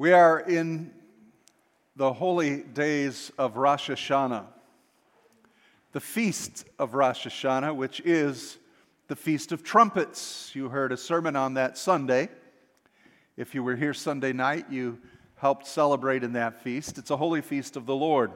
We 0.00 0.12
are 0.12 0.38
in 0.38 0.92
the 1.96 2.12
holy 2.12 2.58
days 2.62 3.32
of 3.36 3.56
Rosh 3.56 3.90
Hashanah, 3.90 4.44
the 5.90 5.98
feast 5.98 6.64
of 6.78 6.94
Rosh 6.94 7.26
Hashanah, 7.26 7.74
which 7.74 7.98
is 8.04 8.58
the 9.08 9.16
Feast 9.16 9.50
of 9.50 9.64
Trumpets. 9.64 10.52
You 10.54 10.68
heard 10.68 10.92
a 10.92 10.96
sermon 10.96 11.34
on 11.34 11.54
that 11.54 11.76
Sunday. 11.76 12.28
If 13.36 13.56
you 13.56 13.64
were 13.64 13.74
here 13.74 13.92
Sunday 13.92 14.32
night, 14.32 14.66
you 14.70 15.00
helped 15.34 15.66
celebrate 15.66 16.22
in 16.22 16.34
that 16.34 16.62
feast. 16.62 16.98
It's 16.98 17.10
a 17.10 17.16
holy 17.16 17.40
feast 17.40 17.76
of 17.76 17.84
the 17.84 17.96
Lord. 17.96 18.30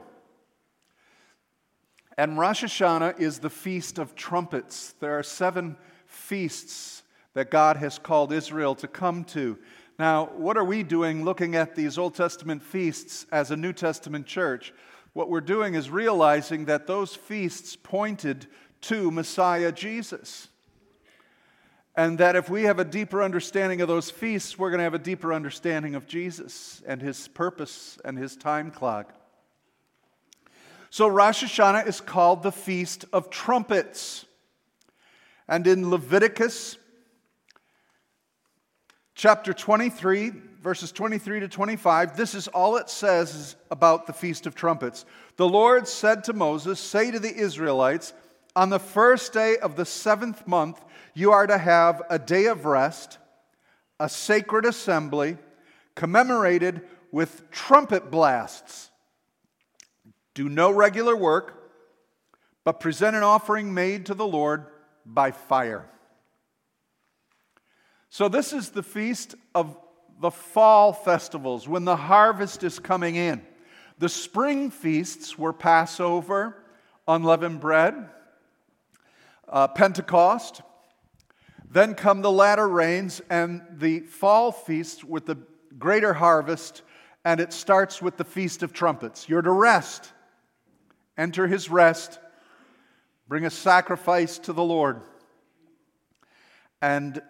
And 2.18 2.36
Rosh 2.36 2.64
Hashanah 2.64 3.20
is 3.20 3.38
the 3.38 3.50
Feast 3.50 4.00
of 4.00 4.16
Trumpets. 4.16 4.96
There 4.98 5.16
are 5.16 5.22
seven 5.22 5.76
feasts 6.06 7.04
that 7.34 7.52
God 7.52 7.76
has 7.76 8.00
called 8.00 8.32
Israel 8.32 8.74
to 8.74 8.88
come 8.88 9.22
to. 9.26 9.56
Now, 10.02 10.30
what 10.34 10.56
are 10.56 10.64
we 10.64 10.82
doing 10.82 11.24
looking 11.24 11.54
at 11.54 11.76
these 11.76 11.96
Old 11.96 12.16
Testament 12.16 12.60
feasts 12.60 13.24
as 13.30 13.52
a 13.52 13.56
New 13.56 13.72
Testament 13.72 14.26
church? 14.26 14.74
What 15.12 15.30
we're 15.30 15.40
doing 15.40 15.74
is 15.76 15.90
realizing 15.90 16.64
that 16.64 16.88
those 16.88 17.14
feasts 17.14 17.76
pointed 17.76 18.48
to 18.80 19.12
Messiah 19.12 19.70
Jesus. 19.70 20.48
And 21.94 22.18
that 22.18 22.34
if 22.34 22.50
we 22.50 22.64
have 22.64 22.80
a 22.80 22.84
deeper 22.84 23.22
understanding 23.22 23.80
of 23.80 23.86
those 23.86 24.10
feasts, 24.10 24.58
we're 24.58 24.70
going 24.70 24.80
to 24.80 24.82
have 24.82 24.94
a 24.94 24.98
deeper 24.98 25.32
understanding 25.32 25.94
of 25.94 26.08
Jesus 26.08 26.82
and 26.84 27.00
his 27.00 27.28
purpose 27.28 27.96
and 28.04 28.18
his 28.18 28.34
time 28.34 28.72
clock. 28.72 29.14
So, 30.90 31.06
Rosh 31.06 31.44
Hashanah 31.44 31.86
is 31.86 32.00
called 32.00 32.42
the 32.42 32.50
Feast 32.50 33.04
of 33.12 33.30
Trumpets. 33.30 34.24
And 35.46 35.64
in 35.68 35.90
Leviticus 35.90 36.76
chapter 39.14 39.52
23, 39.52 40.32
verses 40.60 40.92
23 40.92 41.40
to 41.40 41.48
25, 41.48 42.16
this 42.16 42.34
is 42.34 42.48
all 42.48 42.76
it 42.76 42.88
says 42.88 43.56
about 43.70 44.06
the 44.06 44.12
Feast 44.12 44.46
of 44.46 44.54
Trumpets. 44.54 45.04
The 45.36 45.48
Lord 45.48 45.86
said 45.86 46.24
to 46.24 46.32
Moses, 46.32 46.80
Say 46.80 47.10
to 47.10 47.18
the 47.18 47.34
Israelites, 47.34 48.12
on 48.54 48.70
the 48.70 48.78
first 48.78 49.32
day 49.32 49.56
of 49.56 49.76
the 49.76 49.86
seventh 49.86 50.46
month, 50.46 50.80
you 51.14 51.32
are 51.32 51.46
to 51.46 51.58
have 51.58 52.02
a 52.10 52.18
day 52.18 52.46
of 52.46 52.64
rest, 52.64 53.18
a 53.98 54.08
sacred 54.08 54.64
assembly, 54.64 55.36
commemorated 55.94 56.82
with 57.10 57.50
trumpet 57.50 58.10
blasts. 58.10 58.90
Do 60.34 60.48
no 60.48 60.70
regular 60.70 61.16
work, 61.16 61.70
but 62.64 62.80
present 62.80 63.16
an 63.16 63.22
offering 63.22 63.74
made 63.74 64.06
to 64.06 64.14
the 64.14 64.26
Lord 64.26 64.66
by 65.04 65.30
fire. 65.30 65.88
So, 68.14 68.28
this 68.28 68.52
is 68.52 68.68
the 68.68 68.82
feast 68.82 69.36
of 69.54 69.74
the 70.20 70.30
fall 70.30 70.92
festivals 70.92 71.66
when 71.66 71.86
the 71.86 71.96
harvest 71.96 72.62
is 72.62 72.78
coming 72.78 73.16
in. 73.16 73.40
The 73.96 74.10
spring 74.10 74.70
feasts 74.70 75.38
were 75.38 75.54
Passover, 75.54 76.62
unleavened 77.08 77.60
bread, 77.60 78.10
uh, 79.48 79.68
Pentecost. 79.68 80.60
Then 81.70 81.94
come 81.94 82.20
the 82.20 82.30
latter 82.30 82.68
rains 82.68 83.22
and 83.30 83.62
the 83.70 84.00
fall 84.00 84.52
feasts 84.52 85.02
with 85.02 85.24
the 85.24 85.38
greater 85.78 86.12
harvest, 86.12 86.82
and 87.24 87.40
it 87.40 87.50
starts 87.50 88.02
with 88.02 88.18
the 88.18 88.24
Feast 88.24 88.62
of 88.62 88.74
Trumpets. 88.74 89.26
You're 89.26 89.40
to 89.40 89.50
rest. 89.50 90.12
Enter 91.16 91.46
his 91.46 91.70
rest. 91.70 92.18
Bring 93.26 93.46
a 93.46 93.50
sacrifice 93.50 94.36
to 94.40 94.52
the 94.52 94.62
Lord. 94.62 95.00
And 96.82 97.22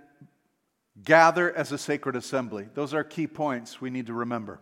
gather 1.05 1.55
as 1.55 1.73
a 1.73 1.79
sacred 1.79 2.17
assembly. 2.17 2.69
Those 2.75 2.93
are 2.95 3.05
key 3.05 3.27
points 3.27 3.81
we 3.81 3.91
need 3.91 4.07
to 4.07 4.13
remember. 4.13 4.61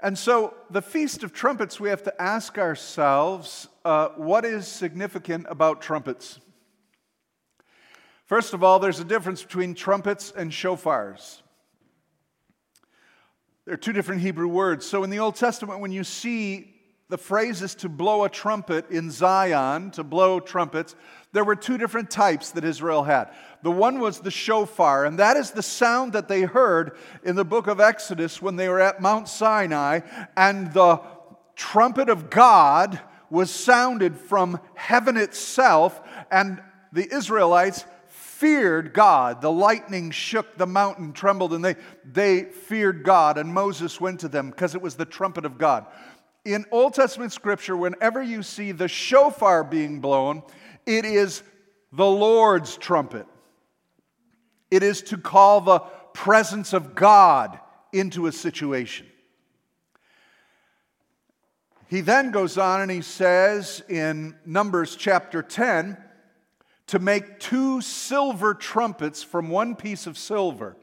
And 0.00 0.16
so, 0.16 0.54
the 0.70 0.82
Feast 0.82 1.24
of 1.24 1.32
Trumpets, 1.32 1.80
we 1.80 1.88
have 1.88 2.04
to 2.04 2.22
ask 2.22 2.56
ourselves 2.56 3.68
uh, 3.84 4.10
what 4.10 4.44
is 4.44 4.68
significant 4.68 5.46
about 5.48 5.80
trumpets? 5.80 6.38
First 8.26 8.54
of 8.54 8.62
all, 8.62 8.78
there's 8.78 9.00
a 9.00 9.04
difference 9.04 9.42
between 9.42 9.74
trumpets 9.74 10.32
and 10.36 10.52
shofars. 10.52 11.40
They're 13.64 13.76
two 13.76 13.92
different 13.92 14.20
Hebrew 14.20 14.46
words. 14.46 14.86
So, 14.86 15.02
in 15.02 15.10
the 15.10 15.18
Old 15.18 15.34
Testament, 15.34 15.80
when 15.80 15.90
you 15.90 16.04
see 16.04 16.77
the 17.08 17.18
phrase 17.18 17.62
is 17.62 17.74
to 17.76 17.88
blow 17.88 18.24
a 18.24 18.28
trumpet 18.28 18.90
in 18.90 19.10
Zion, 19.10 19.90
to 19.92 20.04
blow 20.04 20.40
trumpets. 20.40 20.94
There 21.32 21.44
were 21.44 21.56
two 21.56 21.78
different 21.78 22.10
types 22.10 22.50
that 22.50 22.64
Israel 22.64 23.02
had. 23.02 23.30
The 23.62 23.70
one 23.70 23.98
was 23.98 24.20
the 24.20 24.30
shofar, 24.30 25.06
and 25.06 25.18
that 25.18 25.36
is 25.36 25.50
the 25.50 25.62
sound 25.62 26.12
that 26.12 26.28
they 26.28 26.42
heard 26.42 26.96
in 27.24 27.34
the 27.34 27.44
book 27.44 27.66
of 27.66 27.80
Exodus 27.80 28.42
when 28.42 28.56
they 28.56 28.68
were 28.68 28.80
at 28.80 29.00
Mount 29.00 29.26
Sinai, 29.28 30.00
and 30.36 30.72
the 30.72 31.00
trumpet 31.56 32.10
of 32.10 32.28
God 32.28 33.00
was 33.30 33.50
sounded 33.50 34.16
from 34.16 34.60
heaven 34.74 35.16
itself, 35.16 36.00
and 36.30 36.62
the 36.92 37.08
Israelites 37.14 37.84
feared 38.06 38.92
God. 38.92 39.40
The 39.40 39.50
lightning 39.50 40.10
shook, 40.10 40.56
the 40.56 40.66
mountain 40.66 41.12
trembled, 41.12 41.54
and 41.54 41.64
they, 41.64 41.76
they 42.04 42.44
feared 42.44 43.02
God, 43.02 43.38
and 43.38 43.52
Moses 43.52 44.00
went 44.00 44.20
to 44.20 44.28
them 44.28 44.50
because 44.50 44.74
it 44.74 44.82
was 44.82 44.94
the 44.94 45.04
trumpet 45.04 45.44
of 45.44 45.58
God 45.58 45.86
in 46.44 46.64
Old 46.70 46.94
Testament 46.94 47.32
scripture, 47.32 47.76
whenever 47.76 48.22
you 48.22 48.42
see 48.42 48.72
the 48.72 48.88
shofar 48.88 49.64
being 49.64 50.00
blown, 50.00 50.42
it 50.86 51.04
is 51.04 51.42
the 51.92 52.06
Lord's 52.06 52.76
trumpet. 52.76 53.26
It 54.70 54.82
is 54.82 55.02
to 55.02 55.18
call 55.18 55.60
the 55.60 55.80
presence 56.14 56.72
of 56.72 56.94
God 56.94 57.58
into 57.92 58.26
a 58.26 58.32
situation. 58.32 59.06
He 61.88 62.02
then 62.02 62.30
goes 62.30 62.58
on 62.58 62.82
and 62.82 62.90
he 62.90 63.00
says 63.00 63.82
in 63.88 64.36
Numbers 64.44 64.94
chapter 64.94 65.42
10 65.42 65.96
to 66.88 66.98
make 66.98 67.38
two 67.38 67.80
silver 67.80 68.52
trumpets 68.54 69.22
from 69.22 69.48
one 69.48 69.74
piece 69.74 70.06
of 70.06 70.18
silver. 70.18 70.76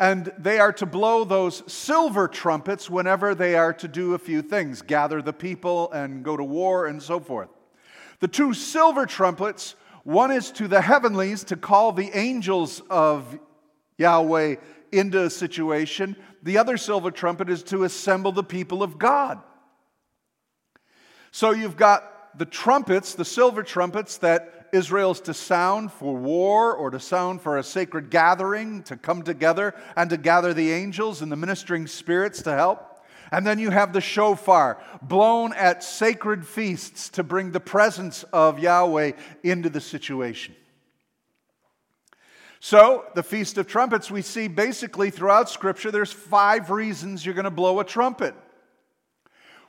And 0.00 0.32
they 0.38 0.58
are 0.58 0.72
to 0.72 0.86
blow 0.86 1.24
those 1.24 1.62
silver 1.70 2.26
trumpets 2.26 2.88
whenever 2.88 3.34
they 3.34 3.54
are 3.54 3.74
to 3.74 3.86
do 3.86 4.14
a 4.14 4.18
few 4.18 4.40
things 4.40 4.80
gather 4.80 5.20
the 5.20 5.34
people 5.34 5.92
and 5.92 6.24
go 6.24 6.38
to 6.38 6.42
war 6.42 6.86
and 6.86 7.02
so 7.02 7.20
forth. 7.20 7.50
The 8.20 8.28
two 8.28 8.54
silver 8.54 9.04
trumpets, 9.04 9.76
one 10.02 10.30
is 10.30 10.50
to 10.52 10.68
the 10.68 10.80
heavenlies 10.80 11.44
to 11.44 11.56
call 11.56 11.92
the 11.92 12.10
angels 12.14 12.80
of 12.88 13.38
Yahweh 13.98 14.56
into 14.90 15.22
a 15.22 15.30
situation, 15.30 16.16
the 16.42 16.56
other 16.56 16.78
silver 16.78 17.10
trumpet 17.10 17.50
is 17.50 17.62
to 17.64 17.84
assemble 17.84 18.32
the 18.32 18.42
people 18.42 18.82
of 18.82 18.98
God. 18.98 19.38
So 21.30 21.50
you've 21.50 21.76
got 21.76 22.38
the 22.38 22.46
trumpets, 22.46 23.14
the 23.14 23.24
silver 23.26 23.62
trumpets 23.62 24.16
that 24.18 24.59
Israel's 24.72 25.20
to 25.22 25.34
sound 25.34 25.92
for 25.92 26.14
war 26.14 26.74
or 26.74 26.90
to 26.90 27.00
sound 27.00 27.40
for 27.40 27.58
a 27.58 27.62
sacred 27.62 28.10
gathering, 28.10 28.82
to 28.84 28.96
come 28.96 29.22
together 29.22 29.74
and 29.96 30.10
to 30.10 30.16
gather 30.16 30.54
the 30.54 30.72
angels 30.72 31.22
and 31.22 31.30
the 31.30 31.36
ministering 31.36 31.86
spirits 31.86 32.42
to 32.42 32.52
help. 32.52 32.86
And 33.32 33.46
then 33.46 33.58
you 33.58 33.70
have 33.70 33.92
the 33.92 34.00
shofar, 34.00 34.82
blown 35.02 35.52
at 35.52 35.84
sacred 35.84 36.46
feasts 36.46 37.08
to 37.10 37.22
bring 37.22 37.52
the 37.52 37.60
presence 37.60 38.24
of 38.32 38.58
Yahweh 38.58 39.12
into 39.44 39.70
the 39.70 39.80
situation. 39.80 40.56
So, 42.58 43.06
the 43.14 43.22
Feast 43.22 43.56
of 43.56 43.66
Trumpets, 43.66 44.10
we 44.10 44.20
see 44.20 44.46
basically 44.46 45.10
throughout 45.10 45.48
Scripture, 45.48 45.90
there's 45.90 46.12
five 46.12 46.70
reasons 46.70 47.24
you're 47.24 47.34
going 47.34 47.44
to 47.44 47.50
blow 47.50 47.80
a 47.80 47.84
trumpet. 47.84 48.34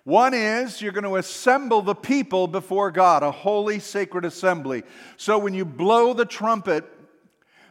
One 0.04 0.34
is 0.34 0.82
you're 0.82 0.92
going 0.92 1.04
to 1.04 1.18
assemble 1.18 1.82
the 1.82 1.96
people 1.96 2.48
before 2.48 2.90
God, 2.92 3.22
a 3.22 3.32
holy, 3.32 3.80
sacred 3.80 4.26
assembly. 4.26 4.84
So 5.18 5.38
when 5.38 5.54
you 5.54 5.64
blow 5.64 6.14
the 6.14 6.26
trumpet, 6.26 6.86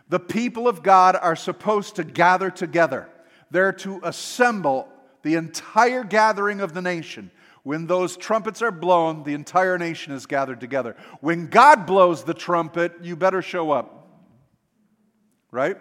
the 0.08 0.20
people 0.20 0.68
of 0.68 0.82
God 0.82 1.16
are 1.16 1.36
supposed 1.36 1.96
to 1.96 2.04
gather 2.04 2.50
together. 2.50 3.08
They're 3.50 3.72
to 3.74 4.00
assemble 4.02 4.88
the 5.22 5.34
entire 5.34 6.04
gathering 6.04 6.60
of 6.60 6.72
the 6.72 6.82
nation. 6.82 7.30
When 7.62 7.86
those 7.86 8.16
trumpets 8.16 8.62
are 8.62 8.70
blown, 8.70 9.24
the 9.24 9.34
entire 9.34 9.76
nation 9.76 10.12
is 10.12 10.26
gathered 10.26 10.60
together. 10.60 10.96
When 11.20 11.48
God 11.48 11.84
blows 11.84 12.24
the 12.24 12.34
trumpet, 12.34 12.92
you 13.02 13.16
better 13.16 13.42
show 13.42 13.70
up. 13.70 14.08
Right? 15.50 15.76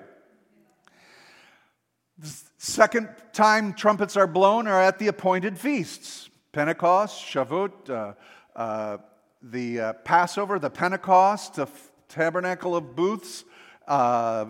The 2.17 2.35
second 2.57 3.09
time 3.33 3.73
trumpets 3.73 4.17
are 4.17 4.27
blown 4.27 4.67
are 4.67 4.81
at 4.81 4.99
the 4.99 5.07
appointed 5.07 5.57
feasts. 5.57 6.28
Pentecost, 6.51 7.23
Shavuot, 7.23 7.89
uh, 7.91 8.13
uh, 8.55 8.97
the 9.43 9.79
uh, 9.79 9.93
Passover, 9.93 10.57
the 10.57 10.71
Pentecost, 10.71 11.53
the 11.55 11.67
Tabernacle 12.07 12.75
of 12.75 12.95
Booths, 12.95 13.45
uh, 13.87 14.45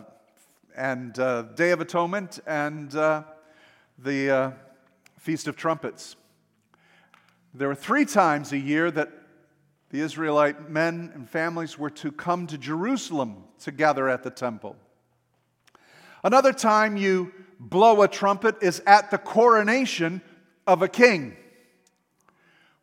and 0.78 1.20
uh, 1.20 1.42
Day 1.42 1.72
of 1.72 1.82
Atonement, 1.82 2.40
and 2.48 2.92
the 2.92 4.54
Feast 5.18 5.50
of 5.50 5.58
Trumpets. 5.58 6.16
There 7.54 7.68
were 7.68 7.76
three 7.76 8.06
times 8.06 8.54
a 8.54 8.58
year 8.58 8.90
that 8.92 9.12
the 9.90 10.00
Israelite 10.00 10.70
men 10.70 11.12
and 11.14 11.30
families 11.30 11.78
were 11.78 11.90
to 11.90 12.14
come 12.14 12.48
to 12.48 12.58
Jerusalem 12.58 13.44
to 13.60 13.72
gather 13.72 14.08
at 14.08 14.24
the 14.24 14.30
temple. 14.30 14.78
Another 16.24 16.54
time 16.54 16.96
you 16.96 17.34
blow 17.60 18.02
a 18.04 18.08
trumpet 18.08 18.56
is 18.62 18.82
at 18.86 19.12
the 19.12 19.18
coronation 19.18 20.22
of 20.66 20.82
a 20.82 20.88
king. 20.88 21.36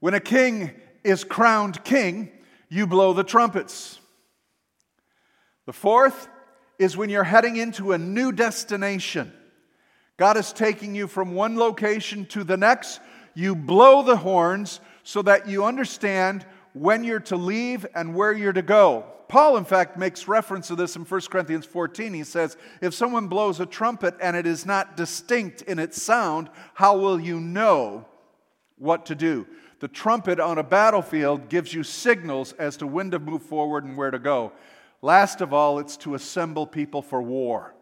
When 0.06 0.14
a 0.14 0.20
king 0.20 0.70
is 1.02 1.24
crowned 1.24 1.82
king, 1.82 2.30
you 2.68 2.86
blow 2.86 3.12
the 3.12 3.24
trumpets. 3.24 3.98
The 5.64 5.72
fourth 5.72 6.28
is 6.78 6.96
when 6.96 7.10
you're 7.10 7.24
heading 7.24 7.56
into 7.56 7.90
a 7.90 7.98
new 7.98 8.30
destination. 8.30 9.32
God 10.16 10.36
is 10.36 10.52
taking 10.52 10.94
you 10.94 11.08
from 11.08 11.34
one 11.34 11.56
location 11.56 12.24
to 12.26 12.44
the 12.44 12.56
next. 12.56 13.00
You 13.34 13.56
blow 13.56 14.04
the 14.04 14.18
horns 14.18 14.78
so 15.02 15.22
that 15.22 15.48
you 15.48 15.64
understand 15.64 16.46
when 16.72 17.02
you're 17.02 17.18
to 17.18 17.36
leave 17.36 17.84
and 17.92 18.14
where 18.14 18.32
you're 18.32 18.52
to 18.52 18.62
go. 18.62 19.06
Paul, 19.26 19.56
in 19.56 19.64
fact, 19.64 19.98
makes 19.98 20.28
reference 20.28 20.68
to 20.68 20.76
this 20.76 20.94
in 20.94 21.02
1 21.02 21.20
Corinthians 21.22 21.66
14. 21.66 22.14
He 22.14 22.22
says, 22.22 22.56
If 22.80 22.94
someone 22.94 23.26
blows 23.26 23.58
a 23.58 23.66
trumpet 23.66 24.14
and 24.22 24.36
it 24.36 24.46
is 24.46 24.64
not 24.64 24.96
distinct 24.96 25.62
in 25.62 25.80
its 25.80 26.00
sound, 26.00 26.48
how 26.74 26.96
will 26.96 27.18
you 27.18 27.40
know 27.40 28.06
what 28.76 29.06
to 29.06 29.16
do? 29.16 29.48
The 29.80 29.88
trumpet 29.88 30.40
on 30.40 30.58
a 30.58 30.62
battlefield 30.62 31.48
gives 31.48 31.72
you 31.74 31.82
signals 31.82 32.52
as 32.54 32.76
to 32.78 32.86
when 32.86 33.10
to 33.10 33.18
move 33.18 33.42
forward 33.42 33.84
and 33.84 33.96
where 33.96 34.10
to 34.10 34.18
go. 34.18 34.52
Last 35.02 35.40
of 35.40 35.52
all, 35.52 35.78
it's 35.78 35.96
to 35.98 36.14
assemble 36.14 36.66
people 36.66 37.02
for 37.02 37.20
war. 37.20 37.74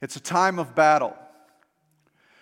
It's 0.00 0.16
a 0.16 0.20
time 0.20 0.58
of 0.58 0.74
battle. 0.74 1.16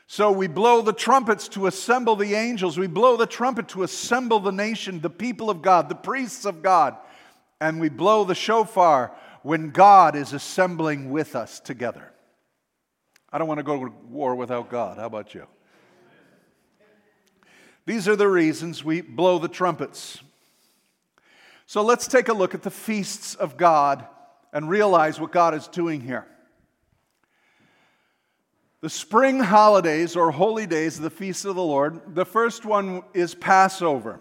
So 0.06 0.30
we 0.30 0.48
blow 0.48 0.82
the 0.82 0.92
trumpets 0.92 1.48
to 1.48 1.66
assemble 1.66 2.14
the 2.14 2.34
angels. 2.34 2.76
We 2.76 2.86
blow 2.86 3.16
the 3.16 3.26
trumpet 3.26 3.68
to 3.68 3.84
assemble 3.84 4.38
the 4.38 4.52
nation, 4.52 5.00
the 5.00 5.08
people 5.10 5.48
of 5.48 5.62
God, 5.62 5.88
the 5.88 5.94
priests 5.94 6.44
of 6.44 6.62
God. 6.62 6.96
And 7.60 7.80
we 7.80 7.88
blow 7.88 8.24
the 8.24 8.34
shofar 8.34 9.16
when 9.42 9.70
God 9.70 10.14
is 10.14 10.34
assembling 10.34 11.10
with 11.10 11.34
us 11.34 11.58
together. 11.58 12.12
I 13.32 13.38
don't 13.38 13.48
want 13.48 13.58
to 13.58 13.64
go 13.64 13.86
to 13.86 13.92
war 14.08 14.34
without 14.34 14.68
God. 14.68 14.98
How 14.98 15.06
about 15.06 15.34
you? 15.34 15.46
These 17.86 18.08
are 18.08 18.16
the 18.16 18.28
reasons 18.28 18.84
we 18.84 19.00
blow 19.00 19.38
the 19.38 19.48
trumpets. 19.48 20.20
So 21.66 21.82
let's 21.82 22.06
take 22.06 22.28
a 22.28 22.32
look 22.32 22.54
at 22.54 22.62
the 22.62 22.70
feasts 22.70 23.34
of 23.34 23.56
God 23.56 24.06
and 24.52 24.68
realize 24.68 25.20
what 25.20 25.32
God 25.32 25.54
is 25.54 25.68
doing 25.68 26.00
here. 26.00 26.26
The 28.80 28.90
spring 28.90 29.40
holidays 29.40 30.14
or 30.14 30.30
holy 30.30 30.66
days 30.66 30.98
of 30.98 31.02
the 31.02 31.10
feast 31.10 31.44
of 31.46 31.56
the 31.56 31.62
Lord, 31.62 32.14
the 32.14 32.26
first 32.26 32.66
one 32.66 33.02
is 33.14 33.34
Passover. 33.34 34.20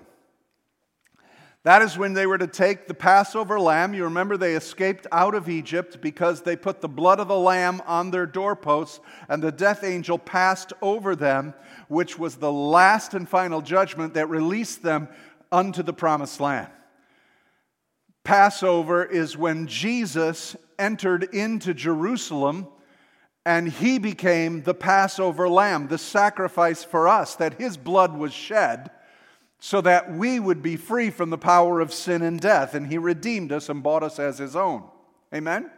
That 1.64 1.82
is 1.82 1.98
when 1.98 2.14
they 2.14 2.26
were 2.26 2.38
to 2.38 2.48
take 2.48 2.88
the 2.88 2.94
Passover 2.94 3.58
lamb. 3.58 3.94
You 3.94 4.04
remember 4.04 4.36
they 4.36 4.56
escaped 4.56 5.08
out 5.14 5.34
of 5.34 5.48
Egypt 5.48 6.02
because 6.02 6.42
they 6.42 6.58
put 6.58 6.82
the 6.82 6.90
blood 6.90 7.22
of 7.22 7.30
the 7.30 7.40
lamb 7.40 7.82
on 7.86 8.12
their 8.12 8.26
doorposts, 8.26 9.00
and 9.30 9.42
the 9.42 9.52
death 9.52 9.82
angel 9.82 10.18
passed 10.20 10.74
over 10.82 11.16
them, 11.16 11.54
which 11.88 12.20
was 12.20 12.36
the 12.36 12.52
last 12.52 13.14
and 13.14 13.30
final 13.30 13.62
judgment 13.62 14.14
that 14.16 14.28
released 14.28 14.84
them 14.84 15.08
unto 15.54 15.84
the 15.84 15.94
promised 15.94 16.42
land. 16.42 16.70
Passover 18.26 19.06
is 19.06 19.38
when 19.38 19.68
Jesus 19.68 20.58
entered 20.78 21.24
into 21.34 21.74
Jerusalem 21.74 22.68
and 23.46 23.68
he 23.68 24.00
became 24.00 24.64
the 24.64 24.74
Passover 24.74 25.50
lamb, 25.50 25.90
the 25.90 25.98
sacrifice 25.98 26.84
for 26.84 27.10
us, 27.10 27.36
that 27.36 27.60
his 27.60 27.76
blood 27.76 28.18
was 28.18 28.34
shed 28.34 28.90
so 29.66 29.80
that 29.80 30.12
we 30.12 30.42
would 30.42 30.62
be 30.62 30.76
free 30.76 31.10
from 31.10 31.30
the 31.30 31.38
power 31.38 31.80
of 31.80 31.94
sin 31.94 32.22
and 32.22 32.38
death. 32.42 32.74
And 32.74 32.86
he 32.86 32.98
redeemed 32.98 33.54
us 33.54 33.70
and 33.70 33.82
bought 33.82 34.04
us 34.04 34.20
as 34.20 34.38
his 34.38 34.58
own. 34.58 34.84
Amen? 35.34 35.72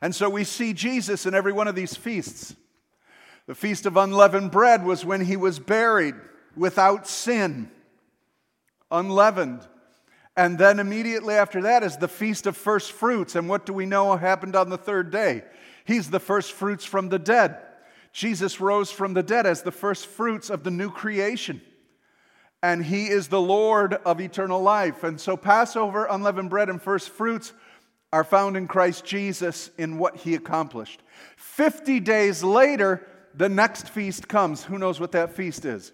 And 0.00 0.14
so 0.14 0.30
we 0.30 0.44
see 0.44 0.72
Jesus 0.72 1.26
in 1.26 1.34
every 1.34 1.52
one 1.52 1.68
of 1.68 1.74
these 1.74 1.94
feasts. 1.94 2.56
The 3.46 3.54
Feast 3.54 3.84
of 3.84 3.98
Unleavened 3.98 4.50
Bread 4.50 4.82
was 4.82 5.04
when 5.04 5.26
he 5.26 5.36
was 5.36 5.58
buried 5.58 6.14
without 6.56 7.06
sin, 7.06 7.70
unleavened. 8.90 9.60
And 10.34 10.56
then 10.56 10.80
immediately 10.80 11.34
after 11.34 11.60
that 11.60 11.82
is 11.82 11.98
the 11.98 12.08
Feast 12.08 12.46
of 12.46 12.56
First 12.56 12.92
Fruits. 12.92 13.36
And 13.36 13.46
what 13.46 13.66
do 13.66 13.74
we 13.74 13.84
know 13.84 14.16
happened 14.16 14.56
on 14.56 14.70
the 14.70 14.78
third 14.78 15.10
day? 15.10 15.44
He's 15.84 16.08
the 16.08 16.18
first 16.18 16.52
fruits 16.52 16.86
from 16.86 17.10
the 17.10 17.18
dead. 17.18 17.58
Jesus 18.14 18.58
rose 18.58 18.90
from 18.90 19.12
the 19.12 19.22
dead 19.22 19.44
as 19.44 19.60
the 19.60 19.70
first 19.70 20.06
fruits 20.06 20.48
of 20.48 20.64
the 20.64 20.70
new 20.70 20.90
creation 20.90 21.60
and 22.64 22.82
he 22.82 23.08
is 23.08 23.28
the 23.28 23.42
Lord 23.42 23.92
of 24.06 24.22
eternal 24.22 24.62
life. 24.62 25.04
And 25.04 25.20
so, 25.20 25.36
Passover, 25.36 26.06
unleavened 26.06 26.48
bread, 26.48 26.70
and 26.70 26.80
first 26.80 27.10
fruits 27.10 27.52
are 28.10 28.24
found 28.24 28.56
in 28.56 28.68
Christ 28.68 29.04
Jesus 29.04 29.70
in 29.76 29.98
what 29.98 30.16
he 30.16 30.34
accomplished. 30.34 31.02
50 31.36 32.00
days 32.00 32.42
later, 32.42 33.06
the 33.34 33.50
next 33.50 33.90
feast 33.90 34.28
comes. 34.28 34.64
Who 34.64 34.78
knows 34.78 34.98
what 34.98 35.12
that 35.12 35.36
feast 35.36 35.66
is? 35.66 35.92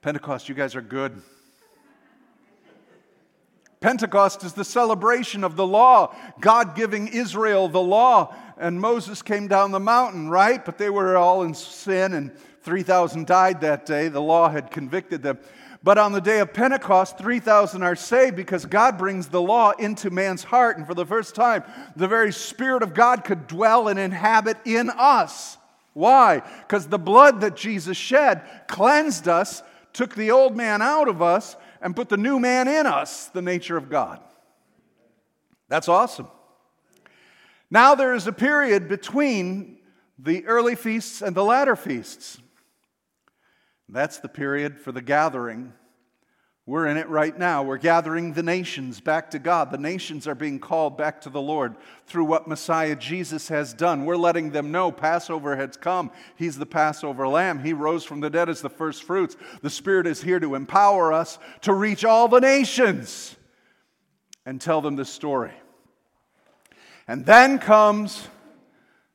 Pentecost, 0.00 0.48
you 0.48 0.54
guys 0.54 0.74
are 0.74 0.80
good. 0.80 1.20
Pentecost 3.80 4.42
is 4.42 4.54
the 4.54 4.64
celebration 4.64 5.44
of 5.44 5.54
the 5.54 5.66
law, 5.66 6.16
God 6.40 6.74
giving 6.74 7.08
Israel 7.08 7.68
the 7.68 7.78
law. 7.78 8.34
And 8.56 8.80
Moses 8.80 9.20
came 9.20 9.48
down 9.48 9.70
the 9.70 9.80
mountain, 9.80 10.30
right? 10.30 10.64
But 10.64 10.78
they 10.78 10.88
were 10.88 11.18
all 11.18 11.42
in 11.42 11.52
sin 11.52 12.14
and 12.14 12.34
3,000 12.66 13.26
died 13.26 13.62
that 13.62 13.86
day. 13.86 14.08
The 14.08 14.20
law 14.20 14.50
had 14.50 14.70
convicted 14.70 15.22
them. 15.22 15.38
But 15.84 15.98
on 15.98 16.10
the 16.10 16.20
day 16.20 16.40
of 16.40 16.52
Pentecost, 16.52 17.16
3,000 17.16 17.84
are 17.84 17.94
saved 17.94 18.34
because 18.34 18.66
God 18.66 18.98
brings 18.98 19.28
the 19.28 19.40
law 19.40 19.70
into 19.70 20.10
man's 20.10 20.42
heart. 20.42 20.76
And 20.76 20.84
for 20.84 20.94
the 20.94 21.06
first 21.06 21.36
time, 21.36 21.62
the 21.94 22.08
very 22.08 22.32
Spirit 22.32 22.82
of 22.82 22.92
God 22.92 23.22
could 23.22 23.46
dwell 23.46 23.86
and 23.86 24.00
inhabit 24.00 24.56
in 24.64 24.90
us. 24.90 25.58
Why? 25.92 26.42
Because 26.62 26.88
the 26.88 26.98
blood 26.98 27.40
that 27.42 27.54
Jesus 27.54 27.96
shed 27.96 28.42
cleansed 28.66 29.28
us, 29.28 29.62
took 29.92 30.16
the 30.16 30.32
old 30.32 30.56
man 30.56 30.82
out 30.82 31.08
of 31.08 31.22
us, 31.22 31.56
and 31.80 31.94
put 31.94 32.08
the 32.08 32.16
new 32.16 32.40
man 32.40 32.66
in 32.66 32.84
us, 32.84 33.28
the 33.28 33.40
nature 33.40 33.76
of 33.76 33.88
God. 33.88 34.18
That's 35.68 35.88
awesome. 35.88 36.26
Now 37.70 37.94
there 37.94 38.12
is 38.12 38.26
a 38.26 38.32
period 38.32 38.88
between 38.88 39.78
the 40.18 40.44
early 40.46 40.74
feasts 40.74 41.22
and 41.22 41.36
the 41.36 41.44
latter 41.44 41.76
feasts. 41.76 42.38
That's 43.88 44.18
the 44.18 44.28
period 44.28 44.80
for 44.80 44.92
the 44.92 45.02
gathering. 45.02 45.72
We're 46.68 46.88
in 46.88 46.96
it 46.96 47.08
right 47.08 47.38
now. 47.38 47.62
We're 47.62 47.78
gathering 47.78 48.32
the 48.32 48.42
nations 48.42 49.00
back 49.00 49.30
to 49.30 49.38
God. 49.38 49.70
The 49.70 49.78
nations 49.78 50.26
are 50.26 50.34
being 50.34 50.58
called 50.58 50.98
back 50.98 51.20
to 51.20 51.30
the 51.30 51.40
Lord 51.40 51.76
through 52.06 52.24
what 52.24 52.48
Messiah 52.48 52.96
Jesus 52.96 53.46
has 53.48 53.72
done. 53.72 54.04
We're 54.04 54.16
letting 54.16 54.50
them 54.50 54.72
know 54.72 54.90
Passover 54.90 55.54
has 55.54 55.76
come. 55.76 56.10
He's 56.34 56.58
the 56.58 56.66
Passover 56.66 57.28
lamb. 57.28 57.62
He 57.62 57.72
rose 57.72 58.02
from 58.02 58.18
the 58.18 58.30
dead 58.30 58.48
as 58.48 58.62
the 58.62 58.68
first 58.68 59.04
fruits. 59.04 59.36
The 59.62 59.70
Spirit 59.70 60.08
is 60.08 60.22
here 60.22 60.40
to 60.40 60.56
empower 60.56 61.12
us 61.12 61.38
to 61.60 61.72
reach 61.72 62.04
all 62.04 62.26
the 62.26 62.40
nations 62.40 63.36
and 64.44 64.60
tell 64.60 64.80
them 64.80 64.96
this 64.96 65.10
story. 65.10 65.52
And 67.06 67.24
then 67.24 67.60
comes 67.60 68.26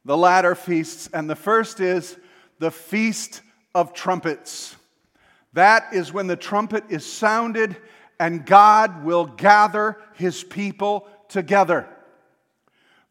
the 0.06 0.16
latter 0.16 0.56
feasts, 0.56 1.10
and 1.14 1.30
the 1.30 1.36
first 1.36 1.82
is 1.82 2.18
the 2.60 2.72
Feast 2.72 3.42
of 3.74 3.94
trumpets. 3.94 4.76
That 5.54 5.94
is 5.94 6.14
when 6.14 6.28
the 6.28 6.36
trumpet 6.36 6.86
is 6.90 7.06
sounded 7.06 7.78
and 8.20 8.46
God 8.46 9.04
will 9.04 9.26
gather 9.26 9.98
his 10.14 10.44
people 10.44 11.08
together. 11.28 11.88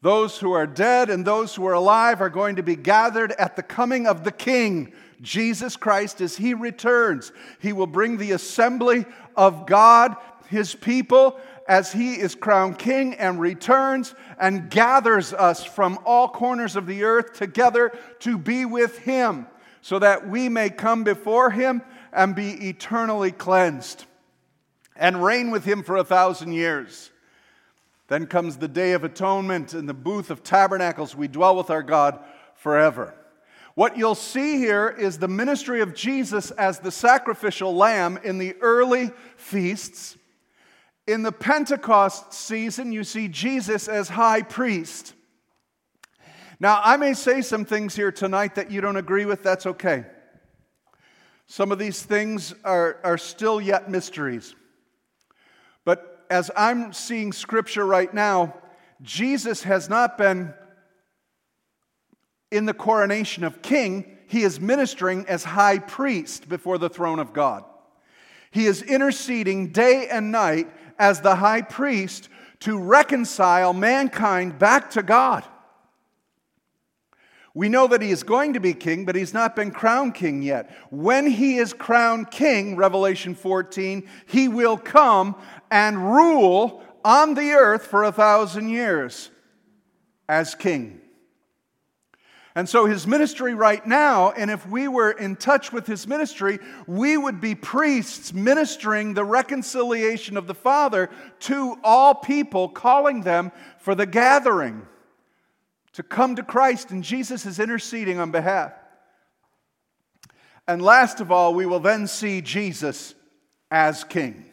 Those 0.01 0.39
who 0.39 0.53
are 0.53 0.65
dead 0.65 1.09
and 1.09 1.25
those 1.25 1.53
who 1.53 1.65
are 1.67 1.73
alive 1.73 2.21
are 2.21 2.29
going 2.29 2.55
to 2.55 2.63
be 2.63 2.75
gathered 2.75 3.31
at 3.33 3.55
the 3.55 3.61
coming 3.61 4.07
of 4.07 4.23
the 4.23 4.31
King, 4.31 4.93
Jesus 5.21 5.77
Christ, 5.77 6.21
as 6.21 6.37
he 6.37 6.53
returns. 6.53 7.31
He 7.59 7.73
will 7.73 7.87
bring 7.87 8.17
the 8.17 8.31
assembly 8.31 9.05
of 9.35 9.67
God, 9.67 10.15
his 10.47 10.73
people, 10.73 11.39
as 11.67 11.91
he 11.91 12.15
is 12.15 12.33
crowned 12.33 12.79
king 12.79 13.13
and 13.15 13.39
returns 13.39 14.15
and 14.39 14.71
gathers 14.71 15.33
us 15.33 15.63
from 15.63 15.99
all 16.05 16.27
corners 16.27 16.75
of 16.75 16.87
the 16.87 17.03
earth 17.03 17.33
together 17.33 17.91
to 18.19 18.37
be 18.37 18.65
with 18.65 18.97
him 18.99 19.45
so 19.81 19.99
that 19.99 20.27
we 20.27 20.47
may 20.49 20.69
come 20.69 21.03
before 21.03 21.51
him 21.51 21.81
and 22.13 22.35
be 22.35 22.69
eternally 22.69 23.31
cleansed 23.31 24.05
and 24.95 25.23
reign 25.23 25.51
with 25.51 25.65
him 25.65 25.83
for 25.83 25.97
a 25.97 26.03
thousand 26.03 26.53
years. 26.53 27.09
Then 28.07 28.27
comes 28.27 28.57
the 28.57 28.67
day 28.67 28.91
of 28.91 29.03
atonement 29.03 29.73
in 29.73 29.85
the 29.85 29.93
booth 29.93 30.29
of 30.29 30.43
tabernacles. 30.43 31.15
We 31.15 31.27
dwell 31.27 31.55
with 31.55 31.69
our 31.69 31.81
God 31.81 32.19
forever. 32.55 33.15
What 33.73 33.97
you'll 33.97 34.15
see 34.15 34.57
here 34.57 34.89
is 34.89 35.17
the 35.17 35.29
ministry 35.29 35.81
of 35.81 35.95
Jesus 35.95 36.51
as 36.51 36.79
the 36.79 36.91
sacrificial 36.91 37.73
lamb 37.73 38.19
in 38.23 38.37
the 38.37 38.55
early 38.61 39.11
feasts. 39.37 40.17
In 41.07 41.23
the 41.23 41.31
Pentecost 41.31 42.33
season, 42.33 42.91
you 42.91 43.03
see 43.03 43.27
Jesus 43.27 43.87
as 43.87 44.09
high 44.09 44.41
priest. 44.41 45.13
Now, 46.61 46.79
I 46.83 46.95
may 46.95 47.15
say 47.15 47.41
some 47.41 47.65
things 47.65 47.95
here 47.95 48.11
tonight 48.11 48.53
that 48.53 48.69
you 48.69 48.81
don't 48.81 48.95
agree 48.95 49.25
with, 49.25 49.41
that's 49.41 49.65
okay. 49.65 50.05
Some 51.47 51.71
of 51.71 51.79
these 51.79 52.03
things 52.03 52.53
are, 52.63 52.99
are 53.03 53.17
still 53.17 53.59
yet 53.59 53.89
mysteries. 53.89 54.53
But 55.85 56.23
as 56.29 56.51
I'm 56.55 56.93
seeing 56.93 57.33
scripture 57.33 57.83
right 57.83 58.13
now, 58.13 58.53
Jesus 59.01 59.63
has 59.63 59.89
not 59.89 60.19
been 60.19 60.53
in 62.51 62.67
the 62.67 62.75
coronation 62.75 63.43
of 63.43 63.63
king, 63.63 64.19
he 64.27 64.43
is 64.43 64.61
ministering 64.61 65.25
as 65.27 65.43
high 65.43 65.79
priest 65.79 66.47
before 66.47 66.77
the 66.77 66.89
throne 66.89 67.17
of 67.17 67.33
God. 67.33 67.63
He 68.51 68.67
is 68.67 68.83
interceding 68.83 69.69
day 69.69 70.09
and 70.11 70.31
night 70.31 70.69
as 70.99 71.21
the 71.21 71.37
high 71.37 71.63
priest 71.63 72.29
to 72.59 72.77
reconcile 72.77 73.73
mankind 73.73 74.59
back 74.59 74.91
to 74.91 75.01
God. 75.01 75.43
We 77.53 77.67
know 77.67 77.87
that 77.87 78.01
he 78.01 78.11
is 78.11 78.23
going 78.23 78.53
to 78.53 78.61
be 78.61 78.73
king, 78.73 79.03
but 79.03 79.15
he's 79.15 79.33
not 79.33 79.55
been 79.55 79.71
crowned 79.71 80.15
king 80.15 80.41
yet. 80.41 80.69
When 80.89 81.27
he 81.27 81.57
is 81.57 81.73
crowned 81.73 82.31
king, 82.31 82.77
Revelation 82.77 83.35
14, 83.35 84.07
he 84.25 84.47
will 84.47 84.77
come 84.77 85.35
and 85.69 86.13
rule 86.13 86.81
on 87.03 87.33
the 87.33 87.51
earth 87.51 87.87
for 87.87 88.03
a 88.03 88.11
thousand 88.11 88.69
years 88.69 89.29
as 90.29 90.55
king. 90.55 91.01
And 92.55 92.67
so 92.67 92.85
his 92.85 93.07
ministry 93.07 93.53
right 93.53 93.85
now, 93.85 94.31
and 94.31 94.51
if 94.51 94.67
we 94.67 94.87
were 94.87 95.11
in 95.11 95.37
touch 95.37 95.71
with 95.71 95.87
his 95.87 96.05
ministry, 96.05 96.59
we 96.85 97.15
would 97.15 97.39
be 97.39 97.55
priests 97.55 98.33
ministering 98.33 99.13
the 99.13 99.23
reconciliation 99.23 100.35
of 100.35 100.47
the 100.47 100.53
Father 100.53 101.09
to 101.41 101.77
all 101.83 102.13
people, 102.13 102.67
calling 102.67 103.21
them 103.21 103.51
for 103.77 103.95
the 103.95 104.05
gathering 104.05 104.85
to 105.93 106.03
come 106.03 106.35
to 106.35 106.43
Christ, 106.43 106.91
and 106.91 107.03
Jesus 107.03 107.45
is 107.45 107.59
interceding 107.59 108.19
on 108.19 108.31
behalf. 108.31 108.73
And 110.67 110.81
last 110.81 111.19
of 111.19 111.31
all, 111.31 111.53
we 111.53 111.65
will 111.65 111.79
then 111.79 112.07
see 112.07 112.41
Jesus 112.41 113.13
as 113.69 114.03
King. 114.03 114.45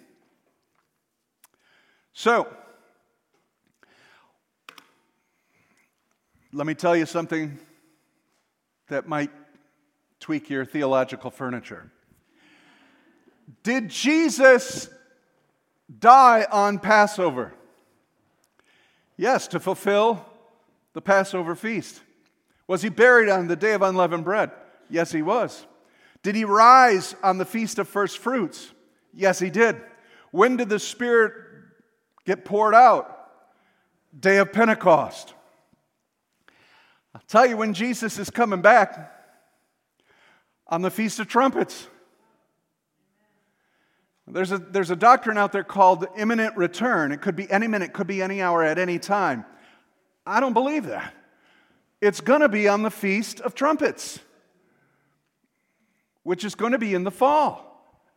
So, 2.12 2.48
let 6.52 6.66
me 6.66 6.74
tell 6.74 6.96
you 6.96 7.06
something 7.06 7.58
that 8.88 9.06
might 9.06 9.30
tweak 10.18 10.50
your 10.50 10.64
theological 10.64 11.30
furniture. 11.30 11.92
Did 13.62 13.88
Jesus 13.88 14.88
die 15.98 16.46
on 16.50 16.78
Passover? 16.80 17.54
Yes, 19.16 19.46
to 19.48 19.60
fulfill 19.60 20.24
the 20.98 21.02
Passover 21.02 21.54
feast. 21.54 22.00
Was 22.66 22.82
he 22.82 22.88
buried 22.88 23.28
on 23.28 23.46
the 23.46 23.54
day 23.54 23.72
of 23.72 23.82
unleavened 23.82 24.24
bread? 24.24 24.50
Yes, 24.90 25.12
he 25.12 25.22
was. 25.22 25.64
Did 26.24 26.34
he 26.34 26.44
rise 26.44 27.14
on 27.22 27.38
the 27.38 27.44
feast 27.44 27.78
of 27.78 27.86
first 27.86 28.18
fruits? 28.18 28.72
Yes, 29.14 29.38
he 29.38 29.48
did. 29.48 29.80
When 30.32 30.56
did 30.56 30.68
the 30.68 30.80
Spirit 30.80 31.34
get 32.26 32.44
poured 32.44 32.74
out? 32.74 33.30
Day 34.18 34.38
of 34.38 34.52
Pentecost. 34.52 35.34
I'll 37.14 37.22
tell 37.28 37.46
you 37.46 37.56
when 37.56 37.74
Jesus 37.74 38.18
is 38.18 38.28
coming 38.28 38.60
back 38.60 39.14
on 40.66 40.82
the 40.82 40.90
Feast 40.90 41.20
of 41.20 41.28
Trumpets. 41.28 41.86
There's 44.26 44.50
a, 44.50 44.58
there's 44.58 44.90
a 44.90 44.96
doctrine 44.96 45.38
out 45.38 45.52
there 45.52 45.62
called 45.62 46.08
imminent 46.16 46.56
return. 46.56 47.12
It 47.12 47.20
could 47.20 47.36
be 47.36 47.48
any 47.52 47.68
minute, 47.68 47.90
it 47.90 47.92
could 47.92 48.08
be 48.08 48.20
any 48.20 48.42
hour, 48.42 48.64
at 48.64 48.80
any 48.80 48.98
time. 48.98 49.44
I 50.28 50.40
don't 50.40 50.52
believe 50.52 50.86
that. 50.86 51.14
It's 52.00 52.20
going 52.20 52.42
to 52.42 52.48
be 52.48 52.68
on 52.68 52.82
the 52.82 52.90
Feast 52.90 53.40
of 53.40 53.54
Trumpets, 53.54 54.20
which 56.22 56.44
is 56.44 56.54
going 56.54 56.72
to 56.72 56.78
be 56.78 56.94
in 56.94 57.02
the 57.02 57.10
fall 57.10 57.64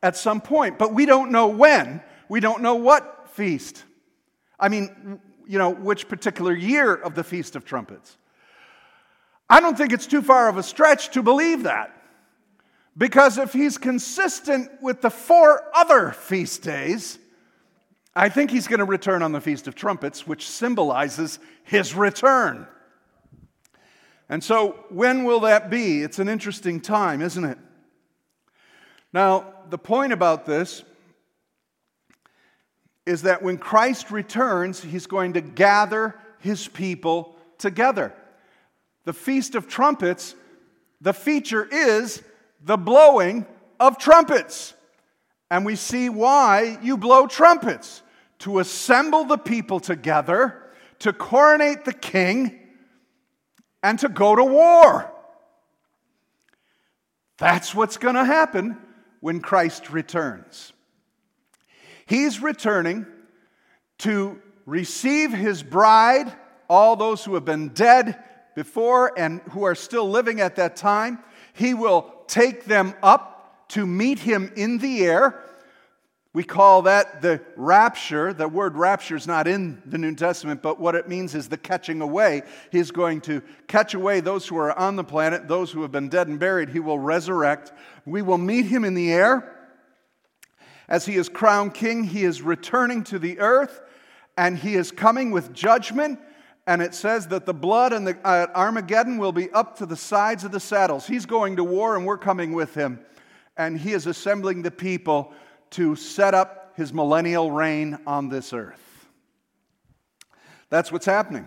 at 0.04 0.18
some 0.18 0.42
point, 0.42 0.78
but 0.78 0.94
we 0.94 1.06
don't 1.06 1.32
know 1.32 1.48
when. 1.48 2.02
We 2.28 2.40
don't 2.40 2.62
know 2.62 2.76
what 2.76 3.30
feast. 3.32 3.84
I 4.60 4.70
mean, 4.70 5.20
you 5.48 5.58
know, 5.58 5.70
which 5.70 6.08
particular 6.08 6.54
year 6.54 6.94
of 6.94 7.16
the 7.16 7.24
Feast 7.24 7.56
of 7.56 7.66
Trumpets. 7.66 8.18
I 9.50 9.60
don't 9.60 9.78
think 9.78 9.94
it's 9.94 10.08
too 10.08 10.22
far 10.22 10.50
of 10.50 10.58
a 10.58 10.64
stretch 10.64 11.12
to 11.12 11.24
believe 11.24 11.64
that. 11.64 11.96
Because 12.98 13.38
if 13.38 13.54
he's 13.54 13.78
consistent 13.78 14.70
with 14.82 15.02
the 15.02 15.10
four 15.10 15.64
other 15.74 16.12
feast 16.12 16.62
days, 16.62 17.20
I 18.16 18.30
think 18.30 18.52
he's 18.52 18.68
going 18.68 18.80
to 18.80 18.86
return 18.86 19.22
on 19.22 19.32
the 19.32 19.42
Feast 19.42 19.68
of 19.68 19.76
Trumpets, 19.76 20.28
which 20.28 20.48
symbolizes 20.48 21.40
his 21.64 21.96
return. 21.96 22.68
And 24.28 24.44
so, 24.44 24.86
when 24.90 25.24
will 25.24 25.42
that 25.42 25.70
be? 25.70 26.02
It's 26.02 26.20
an 26.20 26.30
interesting 26.30 26.82
time, 26.82 27.22
isn't 27.22 27.44
it? 27.44 27.58
Now, 29.14 29.54
the 29.70 29.78
point 29.78 30.14
about 30.14 30.46
this 30.46 30.84
is 33.06 33.24
that 33.24 33.42
when 33.42 33.58
Christ 33.58 34.12
returns, 34.12 34.82
he's 34.82 35.08
going 35.08 35.34
to 35.34 35.42
gather 35.42 36.16
his 36.40 36.68
people 36.68 37.36
together 37.58 38.14
the 39.06 39.14
Feast 39.14 39.56
of 39.56 39.68
Trumpets, 39.68 40.36
the 41.00 41.14
feature 41.14 41.68
is 41.72 42.22
the 42.64 42.78
blowing 42.78 43.46
of 43.80 43.98
trumpets. 43.98 44.74
And 45.52 45.66
we 45.66 45.76
see 45.76 46.08
why 46.08 46.80
you 46.82 46.96
blow 46.96 47.28
trumpets 47.28 48.02
to 48.40 48.60
assemble 48.60 49.26
the 49.26 49.38
people 49.38 49.82
together, 49.82 50.64
to 51.00 51.12
coronate 51.12 51.84
the 51.84 51.94
king, 51.94 52.58
and 53.84 54.00
to 54.00 54.08
go 54.08 54.34
to 54.34 54.46
war. 54.46 55.12
That's 57.38 57.76
what's 57.76 57.98
going 57.98 58.16
to 58.16 58.24
happen 58.24 58.78
when 59.20 59.42
Christ 59.42 59.90
returns. 59.90 60.72
He's 62.06 62.42
returning 62.42 63.06
to 64.00 64.42
receive 64.66 65.34
his 65.34 65.64
bride, 65.64 66.32
all 66.70 66.96
those 66.96 67.26
who 67.26 67.34
have 67.34 67.44
been 67.44 67.70
dead 67.70 68.24
before 68.56 69.12
and 69.20 69.42
who 69.52 69.64
are 69.64 69.76
still 69.76 70.10
living 70.10 70.40
at 70.40 70.56
that 70.56 70.78
time. 70.78 71.20
He 71.52 71.74
will 71.74 72.10
take 72.28 72.64
them 72.64 72.94
up 73.04 73.31
to 73.72 73.86
meet 73.86 74.20
him 74.20 74.52
in 74.56 74.78
the 74.78 75.06
air. 75.06 75.44
We 76.34 76.44
call 76.44 76.84
that 76.84 77.22
the 77.22 77.42
rapture. 77.58 78.34
The 78.34 78.48
word 78.48 78.78
rapture 78.78 79.18
is 79.18 79.28
not 79.28 79.48
in 79.48 79.82
the 79.86 79.98
New 79.98 80.16
Testament, 80.16 80.62
but 80.62 80.80
what 80.80 80.96
it 80.96 81.10
means 81.10 81.36
is 81.36 81.50
the 81.50 81.58
catching 81.58 82.02
away. 82.02 82.44
He's 82.72 82.92
going 82.92 83.20
to 83.22 83.42
catch 83.68 83.94
away 83.94 84.22
those 84.22 84.48
who 84.48 84.58
are 84.58 84.78
on 84.78 84.96
the 84.96 85.04
planet, 85.04 85.48
those 85.48 85.72
who 85.72 85.82
have 85.82 85.92
been 85.92 86.08
dead 86.08 86.28
and 86.28 86.40
buried. 86.40 86.70
He 86.70 86.80
will 86.80 87.00
resurrect. 87.00 87.74
We 88.06 88.22
will 88.22 88.38
meet 88.38 88.66
him 88.66 88.86
in 88.86 88.94
the 88.94 89.12
air. 89.12 89.58
As 90.88 91.06
he 91.06 91.16
is 91.16 91.28
crowned 91.28 91.74
king, 91.74 92.06
he 92.06 92.24
is 92.24 92.42
returning 92.42 93.04
to 93.06 93.20
the 93.20 93.40
earth 93.40 93.82
and 94.38 94.58
he 94.58 94.76
is 94.76 94.92
coming 94.92 95.32
with 95.32 95.54
judgment 95.54 96.20
and 96.68 96.82
it 96.82 96.94
says 96.94 97.28
that 97.30 97.46
the 97.46 97.54
blood 97.54 97.92
and 97.92 98.06
the, 98.08 98.18
uh, 98.24 98.48
Armageddon 98.54 99.18
will 99.18 99.32
be 99.32 99.50
up 99.52 99.78
to 99.78 99.86
the 99.86 99.96
sides 99.96 100.44
of 100.44 100.52
the 100.52 100.60
saddles. 100.60 101.08
He's 101.08 101.26
going 101.26 101.56
to 101.56 101.64
war, 101.64 101.98
and 101.98 102.06
we're 102.06 102.20
coming 102.20 102.54
with 102.54 102.76
him. 102.76 103.00
And 103.62 103.80
he 103.80 103.94
is 103.94 104.08
assembling 104.08 104.64
the 104.64 104.72
people 104.72 105.34
to 105.72 105.96
set 105.96 106.34
up 106.34 106.74
his 106.76 106.92
millennial 106.92 107.52
reign 107.52 108.00
on 108.08 108.28
this 108.28 108.54
earth. 108.54 109.08
That's 110.72 110.92
what's 110.92 111.06
happening. 111.06 111.46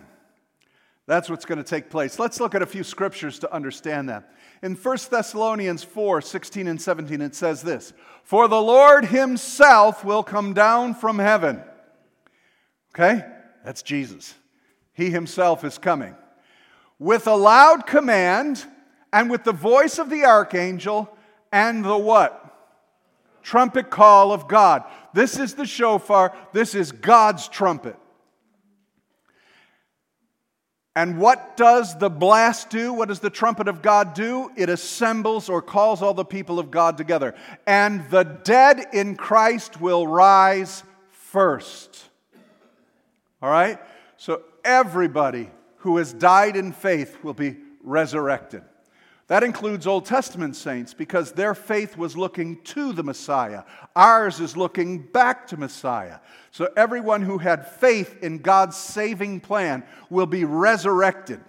That's 1.06 1.28
what's 1.28 1.44
going 1.44 1.58
to 1.58 1.64
take 1.64 1.90
place. 1.90 2.20
Let's 2.20 2.38
look 2.38 2.54
at 2.54 2.62
a 2.62 2.66
few 2.66 2.84
scriptures 2.84 3.40
to 3.40 3.52
understand 3.52 4.10
that. 4.10 4.32
In 4.62 4.76
1 4.76 4.98
Thessalonians 5.10 5.82
4 5.82 6.22
16 6.22 6.68
and 6.68 6.80
17, 6.80 7.20
it 7.20 7.34
says 7.34 7.62
this 7.62 7.92
For 8.22 8.46
the 8.46 8.62
Lord 8.62 9.06
himself 9.06 10.04
will 10.04 10.22
come 10.22 10.54
down 10.54 10.94
from 10.94 11.18
heaven. 11.18 11.64
Okay? 12.94 13.26
That's 13.64 13.82
Jesus. 13.82 14.34
He 14.92 15.10
himself 15.10 15.64
is 15.64 15.78
coming. 15.78 16.14
With 17.00 17.26
a 17.26 17.34
loud 17.34 17.88
command 17.88 18.64
and 19.12 19.28
with 19.28 19.42
the 19.42 19.52
voice 19.52 19.98
of 19.98 20.10
the 20.10 20.24
archangel 20.24 21.13
and 21.54 21.84
the 21.84 21.96
what? 21.96 22.40
Trumpet 23.44 23.88
call 23.88 24.32
of 24.32 24.48
God. 24.48 24.82
This 25.12 25.38
is 25.38 25.54
the 25.54 25.66
shofar. 25.66 26.36
This 26.52 26.74
is 26.74 26.90
God's 26.90 27.46
trumpet. 27.46 27.96
And 30.96 31.18
what 31.18 31.56
does 31.56 31.96
the 31.98 32.10
blast 32.10 32.70
do? 32.70 32.92
What 32.92 33.08
does 33.08 33.20
the 33.20 33.30
trumpet 33.30 33.68
of 33.68 33.82
God 33.82 34.14
do? 34.14 34.50
It 34.56 34.68
assembles 34.68 35.48
or 35.48 35.62
calls 35.62 36.02
all 36.02 36.14
the 36.14 36.24
people 36.24 36.58
of 36.58 36.72
God 36.72 36.96
together. 36.96 37.36
And 37.66 38.08
the 38.10 38.24
dead 38.24 38.86
in 38.92 39.14
Christ 39.14 39.80
will 39.80 40.08
rise 40.08 40.82
first. 41.10 42.04
All 43.40 43.50
right? 43.50 43.78
So 44.16 44.42
everybody 44.64 45.50
who 45.78 45.98
has 45.98 46.12
died 46.12 46.56
in 46.56 46.72
faith 46.72 47.22
will 47.22 47.34
be 47.34 47.58
resurrected. 47.82 48.64
That 49.26 49.42
includes 49.42 49.86
Old 49.86 50.04
Testament 50.04 50.54
saints 50.54 50.92
because 50.92 51.32
their 51.32 51.54
faith 51.54 51.96
was 51.96 52.16
looking 52.16 52.60
to 52.64 52.92
the 52.92 53.02
Messiah. 53.02 53.62
Ours 53.96 54.38
is 54.38 54.56
looking 54.56 54.98
back 54.98 55.46
to 55.46 55.56
Messiah. 55.56 56.18
So 56.50 56.68
everyone 56.76 57.22
who 57.22 57.38
had 57.38 57.66
faith 57.66 58.22
in 58.22 58.38
God's 58.38 58.76
saving 58.76 59.40
plan 59.40 59.82
will 60.10 60.26
be 60.26 60.44
resurrected. 60.44 61.40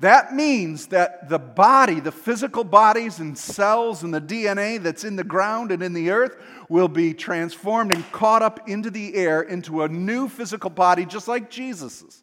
That 0.00 0.34
means 0.34 0.88
that 0.88 1.28
the 1.28 1.38
body, 1.38 1.98
the 1.98 2.12
physical 2.12 2.62
bodies 2.62 3.18
and 3.18 3.36
cells 3.36 4.04
and 4.04 4.14
the 4.14 4.20
DNA 4.20 4.80
that's 4.80 5.04
in 5.04 5.16
the 5.16 5.24
ground 5.24 5.72
and 5.72 5.82
in 5.82 5.92
the 5.92 6.10
earth, 6.10 6.36
will 6.68 6.88
be 6.88 7.14
transformed 7.14 7.92
and 7.92 8.10
caught 8.12 8.42
up 8.42 8.68
into 8.68 8.90
the 8.90 9.14
air 9.14 9.42
into 9.42 9.82
a 9.82 9.88
new 9.88 10.28
physical 10.28 10.70
body, 10.70 11.04
just 11.04 11.26
like 11.26 11.50
Jesus's. 11.50 12.22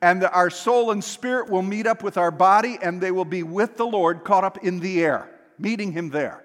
And 0.00 0.24
our 0.24 0.50
soul 0.50 0.90
and 0.90 1.02
spirit 1.02 1.50
will 1.50 1.62
meet 1.62 1.86
up 1.86 2.02
with 2.02 2.16
our 2.16 2.30
body, 2.30 2.78
and 2.80 3.00
they 3.00 3.10
will 3.10 3.24
be 3.24 3.42
with 3.42 3.76
the 3.76 3.86
Lord, 3.86 4.24
caught 4.24 4.44
up 4.44 4.58
in 4.58 4.80
the 4.80 5.02
air, 5.02 5.30
meeting 5.58 5.92
Him 5.92 6.10
there. 6.10 6.44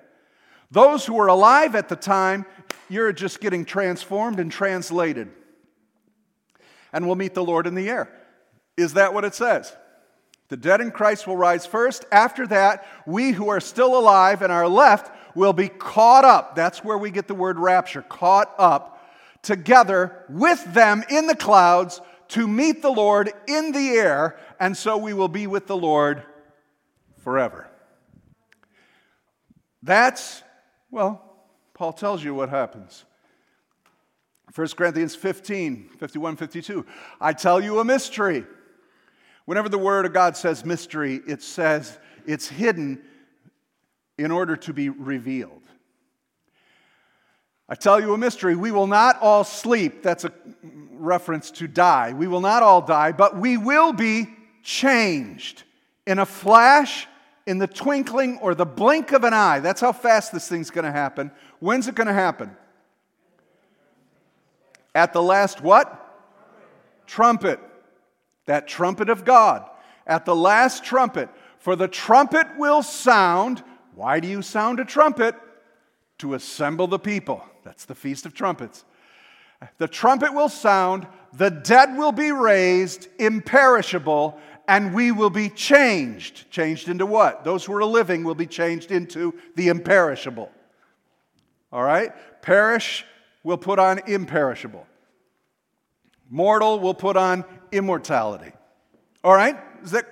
Those 0.72 1.06
who 1.06 1.20
are 1.20 1.28
alive 1.28 1.76
at 1.76 1.88
the 1.88 1.96
time, 1.96 2.46
you're 2.90 3.14
just 3.14 3.40
getting 3.40 3.64
transformed 3.64 4.40
and 4.40 4.52
translated. 4.52 5.30
And 6.92 7.06
we'll 7.06 7.16
meet 7.16 7.36
the 7.36 7.44
Lord 7.44 7.68
in 7.68 7.76
the 7.76 7.90
air. 7.90 8.10
Is 8.76 8.94
that 8.94 9.14
what 9.14 9.24
it 9.24 9.36
says? 9.36 9.76
The 10.50 10.58
dead 10.58 10.82
in 10.82 10.92
Christ 10.92 11.28
will 11.28 11.38
rise 11.38 11.66
first. 11.66 12.06
After 12.12 12.48
that, 12.48 12.86
we 13.06 13.32
who 13.32 13.50
are 13.50 13.60
still 13.60 13.98
alive 13.98 14.42
and 14.42 14.52
are 14.52 14.68
left 14.68 15.12
will 15.36 15.54
be 15.54 15.70
caught 15.70 16.26
up. 16.26 16.56
That's 16.56 16.84
where 16.84 16.98
we 16.98 17.12
get 17.12 17.28
the 17.28 17.36
word 17.36 17.60
rapture 17.60 18.02
caught 18.02 18.54
up 18.58 18.94
together 19.42 20.26
with 20.30 20.64
them 20.74 21.04
in 21.10 21.28
the 21.28 21.36
clouds 21.36 22.02
to 22.30 22.48
meet 22.48 22.82
the 22.82 22.92
Lord 22.92 23.32
in 23.48 23.72
the 23.72 23.90
air. 23.90 24.38
And 24.60 24.76
so 24.76 24.98
we 24.98 25.14
will 25.14 25.28
be 25.28 25.48
with 25.48 25.68
the 25.68 25.78
Lord 25.78 26.24
forever. 27.20 27.70
That's, 29.82 30.44
well, 30.92 31.22
Paul 31.74 31.94
tells 31.94 32.24
you 32.24 32.34
what 32.34 32.50
happens. 32.50 33.06
1 34.56 34.68
Corinthians 34.70 35.16
15, 35.16 35.90
51, 35.98 36.36
52. 36.36 36.86
I 37.20 37.34
tell 37.34 37.62
you 37.62 37.80
a 37.80 37.86
mystery. 37.86 38.46
Whenever 39.46 39.68
the 39.68 39.78
Word 39.78 40.06
of 40.06 40.14
God 40.14 40.38
says 40.38 40.64
mystery, 40.64 41.22
it 41.28 41.42
says 41.42 41.98
it's 42.26 42.48
hidden 42.48 43.02
in 44.18 44.32
order 44.32 44.56
to 44.56 44.74
be 44.74 44.90
revealed. 44.90 45.62
I 47.68 47.76
tell 47.76 48.00
you 48.00 48.14
a 48.14 48.18
mystery. 48.18 48.56
We 48.56 48.72
will 48.72 48.88
not 48.88 49.20
all 49.22 49.44
sleep. 49.44 50.04
That's 50.04 50.26
a 50.26 50.32
reference 51.04 51.52
to 51.52 51.68
die. 51.68 52.14
We 52.14 52.28
will 52.28 52.42
not 52.42 52.64
all 52.64 52.82
die, 52.82 53.12
but 53.12 53.38
we 53.38 53.58
will 53.58 53.94
be 53.94 54.28
changed 54.64 55.64
in 56.08 56.20
a 56.20 56.26
flash, 56.26 57.08
in 57.46 57.58
the 57.58 57.68
twinkling 57.68 58.40
or 58.40 58.56
the 58.56 58.66
blink 58.66 59.12
of 59.12 59.24
an 59.24 59.34
eye. 59.34 59.60
That's 59.60 59.82
how 59.82 59.92
fast 59.92 60.32
this 60.32 60.48
thing's 60.48 60.70
going 60.70 60.86
to 60.86 60.92
happen. 60.92 61.32
When's 61.60 61.88
it 61.88 61.96
going 61.96 62.08
to 62.08 62.14
happen? 62.14 62.56
At 64.96 65.14
the 65.14 65.22
last 65.22 65.62
what? 65.62 66.00
Trumpet 67.06 67.60
that 68.46 68.68
trumpet 68.68 69.10
of 69.10 69.26
God, 69.26 69.70
at 70.06 70.26
the 70.26 70.36
last 70.36 70.84
trumpet, 70.84 71.30
for 71.60 71.76
the 71.76 71.88
trumpet 71.88 72.48
will 72.58 72.84
sound. 72.84 73.64
Why 73.96 74.20
do 74.20 74.28
you 74.28 74.42
sound 74.42 74.80
a 74.80 74.86
trumpet? 74.86 75.36
To 76.20 76.34
assemble 76.34 76.88
the 76.88 77.00
people. 77.00 77.44
That's 77.64 77.86
the 77.86 77.96
Feast 77.96 78.26
of 78.26 78.34
Trumpets. 78.34 78.86
The 79.78 79.88
trumpet 79.88 80.34
will 80.34 80.50
sound, 80.50 81.08
the 81.34 81.50
dead 81.50 81.98
will 81.98 82.12
be 82.12 82.32
raised, 82.32 83.08
imperishable, 83.20 84.40
and 84.68 84.94
we 84.94 85.12
will 85.12 85.30
be 85.30 85.50
changed. 85.50 86.50
Changed 86.52 86.88
into 86.88 87.06
what? 87.06 87.44
Those 87.44 87.66
who 87.66 87.74
are 87.74 87.84
living 87.84 88.24
will 88.24 88.36
be 88.36 88.48
changed 88.48 88.92
into 88.92 89.34
the 89.56 89.68
imperishable. 89.68 90.52
All 91.72 91.84
right? 91.84 92.12
Perish 92.42 93.06
will 93.44 93.58
put 93.58 93.80
on 93.80 94.00
imperishable. 94.08 94.86
Mortal 96.30 96.80
will 96.80 96.94
put 96.94 97.18
on 97.18 97.44
immortality. 97.72 98.52
All 99.24 99.36
right? 99.36 99.58
Is 99.84 99.92
That, 99.92 100.08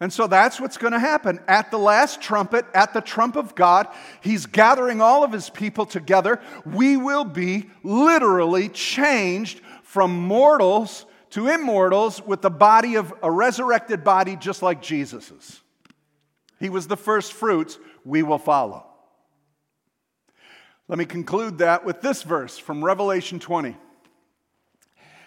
and 0.00 0.12
so 0.12 0.26
that's 0.26 0.60
what's 0.60 0.76
going 0.76 0.92
to 0.92 0.98
happen. 0.98 1.40
At 1.48 1.70
the 1.70 1.78
last 1.78 2.20
trumpet, 2.20 2.66
at 2.74 2.92
the 2.92 3.00
trump 3.00 3.34
of 3.34 3.54
God, 3.54 3.88
He's 4.20 4.44
gathering 4.44 5.00
all 5.00 5.24
of 5.24 5.32
His 5.32 5.48
people 5.48 5.86
together. 5.86 6.40
We 6.66 6.96
will 6.96 7.24
be 7.24 7.70
literally 7.82 8.68
changed 8.68 9.60
from 9.82 10.18
mortals 10.20 11.06
to 11.30 11.48
immortals 11.48 12.20
with 12.22 12.42
the 12.42 12.50
body 12.50 12.96
of 12.96 13.12
a 13.22 13.30
resurrected 13.30 14.04
body 14.04 14.36
just 14.36 14.62
like 14.62 14.82
Jesus's. 14.82 15.60
He 16.60 16.68
was 16.68 16.86
the 16.86 16.96
first 16.96 17.32
fruits, 17.32 17.78
we 18.04 18.22
will 18.22 18.38
follow. 18.38 18.86
Let 20.88 20.98
me 20.98 21.04
conclude 21.04 21.58
that 21.58 21.84
with 21.84 22.00
this 22.00 22.22
verse 22.22 22.58
from 22.58 22.84
Revelation 22.84 23.38
20. 23.38 23.76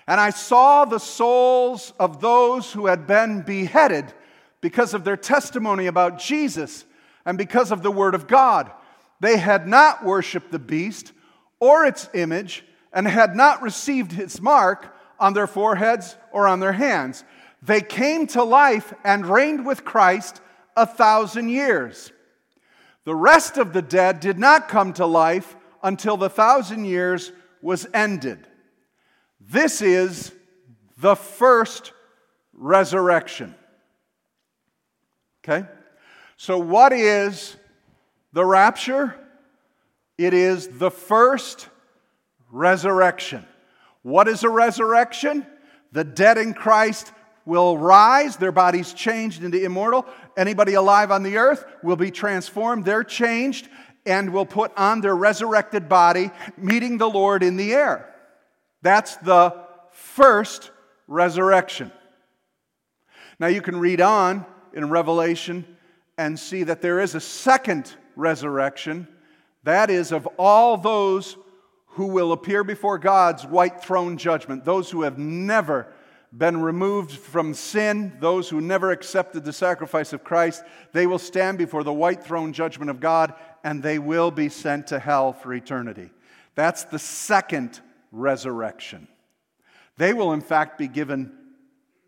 And 0.08 0.20
I 0.20 0.30
saw 0.30 0.86
the 0.86 1.00
souls 1.00 1.94
of 2.00 2.22
those 2.22 2.72
who 2.72 2.88
had 2.88 3.06
been 3.06 3.42
beheaded 3.42 4.14
because 4.62 4.94
of 4.94 5.04
their 5.04 5.18
testimony 5.18 5.88
about 5.88 6.20
Jesus 6.20 6.86
and 7.26 7.38
because 7.38 7.72
of 7.72 7.84
the 7.84 7.92
Word 7.92 8.16
of 8.16 8.28
God. 8.28 8.72
They 9.20 9.38
had 9.38 9.68
not 9.68 10.04
worshiped 10.04 10.52
the 10.52 10.60
beast 10.60 11.12
or 11.60 11.86
its 11.86 12.10
image 12.14 12.64
and 12.94 13.08
had 13.08 13.36
not 13.36 13.62
received 13.62 14.18
its 14.18 14.42
mark 14.42 14.96
on 15.20 15.34
their 15.34 15.48
foreheads 15.48 16.16
or 16.32 16.48
on 16.48 16.60
their 16.60 16.74
hands. 16.74 17.24
They 17.62 17.82
came 17.82 18.28
to 18.28 18.44
life 18.44 18.94
and 19.04 19.26
reigned 19.26 19.66
with 19.66 19.84
Christ 19.84 20.42
a 20.76 20.86
thousand 20.86 21.50
years. 21.50 22.12
The 23.04 23.16
rest 23.16 23.58
of 23.58 23.74
the 23.74 23.82
dead 23.82 24.20
did 24.20 24.40
not 24.40 24.70
come 24.70 24.94
to 24.94 25.06
life 25.06 25.56
until 25.84 26.18
the 26.18 26.30
thousand 26.30 26.86
years 26.86 27.32
was 27.62 27.88
ended. 27.94 28.48
This 29.42 29.82
is 29.82 30.32
the 30.98 31.16
first 31.16 31.92
resurrection. 32.54 33.56
Okay? 35.44 35.68
So, 36.38 36.58
what 36.58 36.94
is 36.94 37.56
the 38.34 38.46
rapture? 38.46 39.16
It 40.18 40.34
is 40.34 40.68
the 40.68 40.92
first 40.92 41.70
resurrection. 42.52 43.46
What 44.02 44.28
is 44.28 44.44
a 44.44 44.50
resurrection? 44.50 45.46
The 45.92 46.04
dead 46.04 46.38
in 46.38 46.54
Christ 46.54 47.12
will 47.46 47.78
rise, 47.78 48.38
their 48.38 48.52
bodies 48.52 48.94
changed 48.94 49.44
into 49.44 49.64
immortal. 49.64 50.06
Anybody 50.38 50.74
alive 50.76 51.12
on 51.12 51.24
the 51.24 51.38
earth 51.38 51.66
will 51.82 51.96
be 51.96 52.12
transformed, 52.12 52.86
they're 52.86 53.04
changed, 53.04 53.70
and 54.06 54.32
will 54.32 54.46
put 54.46 54.72
on 54.78 55.02
their 55.02 55.16
resurrected 55.16 55.90
body, 55.90 56.32
meeting 56.58 56.98
the 56.98 57.10
Lord 57.10 57.44
in 57.44 57.58
the 57.58 57.74
air. 57.74 58.14
That's 58.82 59.18
the 59.18 59.56
first 59.92 60.72
resurrection. 61.08 61.92
Now 63.40 63.48
you 63.48 63.62
can 63.62 63.80
read 63.80 64.02
on 64.02 64.46
in 64.74 64.90
Revelation 64.90 65.66
and 66.18 66.38
see 66.38 66.64
that 66.64 66.82
there 66.82 67.00
is 67.00 67.16
a 67.16 67.22
second 67.22 67.94
resurrection. 68.16 69.08
That 69.64 69.90
is 69.90 70.12
of 70.12 70.28
all 70.38 70.78
those 70.78 71.38
who 71.94 72.08
will 72.08 72.32
appear 72.32 72.64
before 72.64 72.98
God's 72.98 73.46
white 73.46 73.84
throne 73.84 74.18
judgment, 74.18 74.66
those 74.66 74.92
who 74.92 75.04
have 75.04 75.18
never 75.18 75.88
been 76.32 76.62
removed 76.62 77.12
from 77.12 77.54
sin, 77.54 78.16
those 78.20 78.50
who 78.50 78.62
never 78.62 78.92
accepted 78.92 79.44
the 79.44 79.54
sacrifice 79.54 80.14
of 80.14 80.24
Christ, 80.24 80.64
they 80.94 81.08
will 81.08 81.18
stand 81.18 81.58
before 81.58 81.84
the 81.84 81.94
white 81.94 82.24
throne 82.24 82.54
judgment 82.54 82.92
of 82.92 83.00
God 83.00 83.34
and 83.64 83.82
they 83.82 83.98
will 84.00 84.30
be 84.30 84.50
sent 84.50 84.88
to 84.88 85.00
hell 85.00 85.34
for 85.34 85.54
eternity. 85.54 86.12
That's 86.56 86.84
the 86.84 87.00
second 87.00 87.80
resurrection. 88.12 89.08
They 89.98 90.14
will, 90.14 90.34
in 90.34 90.42
fact, 90.42 90.78
be 90.78 90.88
given 90.88 91.32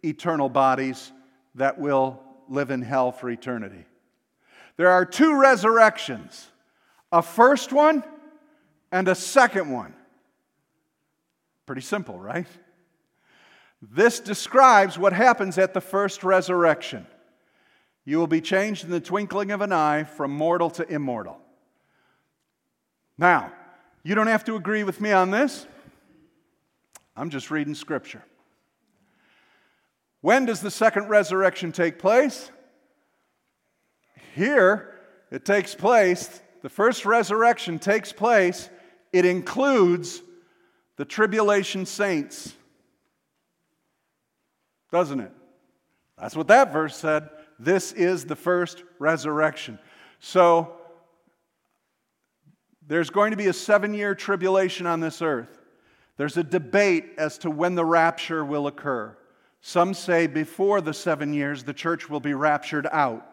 eternal 0.04 0.50
bodies 0.50 1.12
that 1.56 1.80
will 1.80 2.21
live 2.52 2.70
in 2.70 2.82
hell 2.82 3.12
for 3.12 3.30
eternity. 3.30 3.86
There 4.78 4.90
are 4.90 5.06
two 5.06 5.40
resurrections 5.40 6.48
a 7.12 7.22
first 7.22 7.74
one 7.74 8.04
and 8.92 9.08
a 9.08 9.16
second 9.16 9.70
one. 9.70 9.94
Pretty 11.66 11.82
simple, 11.82 12.18
right? 12.18 12.48
This 13.82 14.20
describes 14.20 14.98
what 14.98 15.12
happens 15.12 15.58
at 15.58 15.74
the 15.74 15.82
first 15.82 16.24
resurrection. 16.24 17.06
You 18.06 18.18
will 18.18 18.28
be 18.28 18.42
changed 18.42 18.84
in 18.84 18.92
the 18.92 19.00
twinkling 19.00 19.52
of 19.52 19.62
an 19.62 19.74
eye 19.74 20.04
from 20.04 20.32
mortal 20.32 20.70
to 20.72 20.88
immortal. 20.88 21.38
Now, 23.18 23.52
you 24.04 24.16
don't 24.16 24.28
have 24.28 24.46
to 24.46 24.56
agree 24.56 24.84
with 24.84 25.02
me 25.02 25.12
on 25.12 25.32
this. 25.32 25.66
I'm 27.16 27.30
just 27.30 27.52
reading 27.52 27.76
scripture. 27.76 28.24
When 30.22 30.46
does 30.46 30.62
the 30.62 30.72
second 30.72 31.10
resurrection 31.10 31.72
take 31.72 32.00
place? 32.00 32.52
Here, 34.36 35.00
it 35.32 35.44
takes 35.46 35.76
place, 35.76 36.42
the 36.62 36.70
first 36.70 37.06
resurrection 37.06 37.80
takes 37.80 38.14
place, 38.14 38.70
it 39.12 39.26
includes 39.26 40.22
the 40.98 41.06
tribulation 41.06 41.86
saints. 41.86 42.54
Doesn't 44.92 45.20
it? 45.20 45.32
That's 46.18 46.36
what 46.36 46.48
that 46.50 46.72
verse 46.72 46.96
said. 46.96 47.30
This 47.58 47.92
is 47.92 48.26
the 48.26 48.36
first 48.36 48.84
resurrection. 49.00 49.80
So, 50.20 50.76
there's 52.88 53.10
going 53.10 53.32
to 53.32 53.38
be 53.38 53.48
a 53.48 53.54
seven 53.54 53.94
year 53.94 54.14
tribulation 54.14 54.86
on 54.86 55.00
this 55.00 55.22
earth. 55.22 55.62
There's 56.18 56.38
a 56.38 56.44
debate 56.44 57.14
as 57.18 57.38
to 57.40 57.50
when 57.50 57.76
the 57.76 57.86
rapture 57.86 58.44
will 58.44 58.68
occur. 58.68 59.18
Some 59.62 59.93
say 59.93 60.28
before 60.28 60.82
the 60.82 60.93
seven 60.93 61.34
years, 61.34 61.63
the 61.63 61.74
church 61.74 62.10
will 62.10 62.19
be 62.19 62.34
raptured 62.34 62.88
out. 62.91 63.28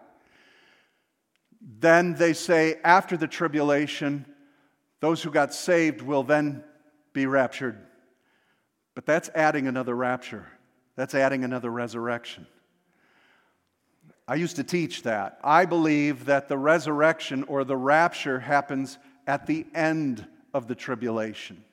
Then 1.61 2.15
they 2.15 2.35
say 2.35 2.77
after 2.85 3.17
the 3.17 3.27
tribulation, 3.27 4.27
those 5.01 5.23
who 5.23 5.31
got 5.31 5.55
saved 5.55 6.03
will 6.03 6.23
then 6.23 6.63
be 7.13 7.27
raptured. 7.27 7.79
But 8.95 9.07
that's 9.07 9.31
adding 9.35 9.67
another 9.67 9.95
rapture. 9.95 10.47
That's 10.97 11.15
adding 11.15 11.45
another 11.45 11.71
resurrection. 11.71 12.47
I 14.27 14.35
used 14.35 14.57
to 14.57 14.65
teach 14.65 15.05
that. 15.05 15.39
I 15.43 15.65
believe 15.65 16.27
that 16.27 16.49
the 16.49 16.59
resurrection 16.59 17.45
or 17.45 17.65
the 17.65 17.77
rapture 17.77 18.41
happens 18.41 18.99
at 19.27 19.47
the 19.47 19.67
end 19.75 20.27
of 20.53 20.67
the 20.67 20.75
tribulation. 20.75 21.65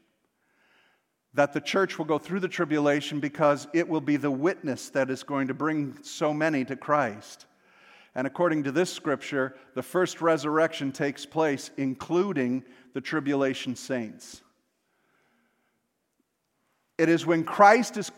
That 1.35 1.53
the 1.53 1.61
church 1.61 1.97
will 1.97 2.05
go 2.05 2.17
through 2.17 2.39
the 2.39 2.47
tribulation 2.47 3.19
because 3.19 3.67
it 3.73 3.87
will 3.87 4.01
be 4.01 4.17
the 4.17 4.31
witness 4.31 4.89
that 4.89 5.09
is 5.09 5.23
going 5.23 5.47
to 5.47 5.53
bring 5.53 5.97
so 6.01 6.33
many 6.33 6.65
to 6.65 6.75
Christ. 6.75 7.45
And 8.15 8.25
according 8.25 8.63
to 8.63 8.71
this 8.71 8.91
scripture, 8.91 9.55
the 9.73 9.83
first 9.83 10.21
resurrection 10.21 10.91
takes 10.91 11.25
place, 11.25 11.69
including 11.77 12.63
the 12.93 13.01
tribulation 13.01 13.75
saints. 13.75 14.41
It 16.97 17.09
is 17.09 17.25
when 17.25 17.43
Christ 17.43 17.97
is 17.97 18.09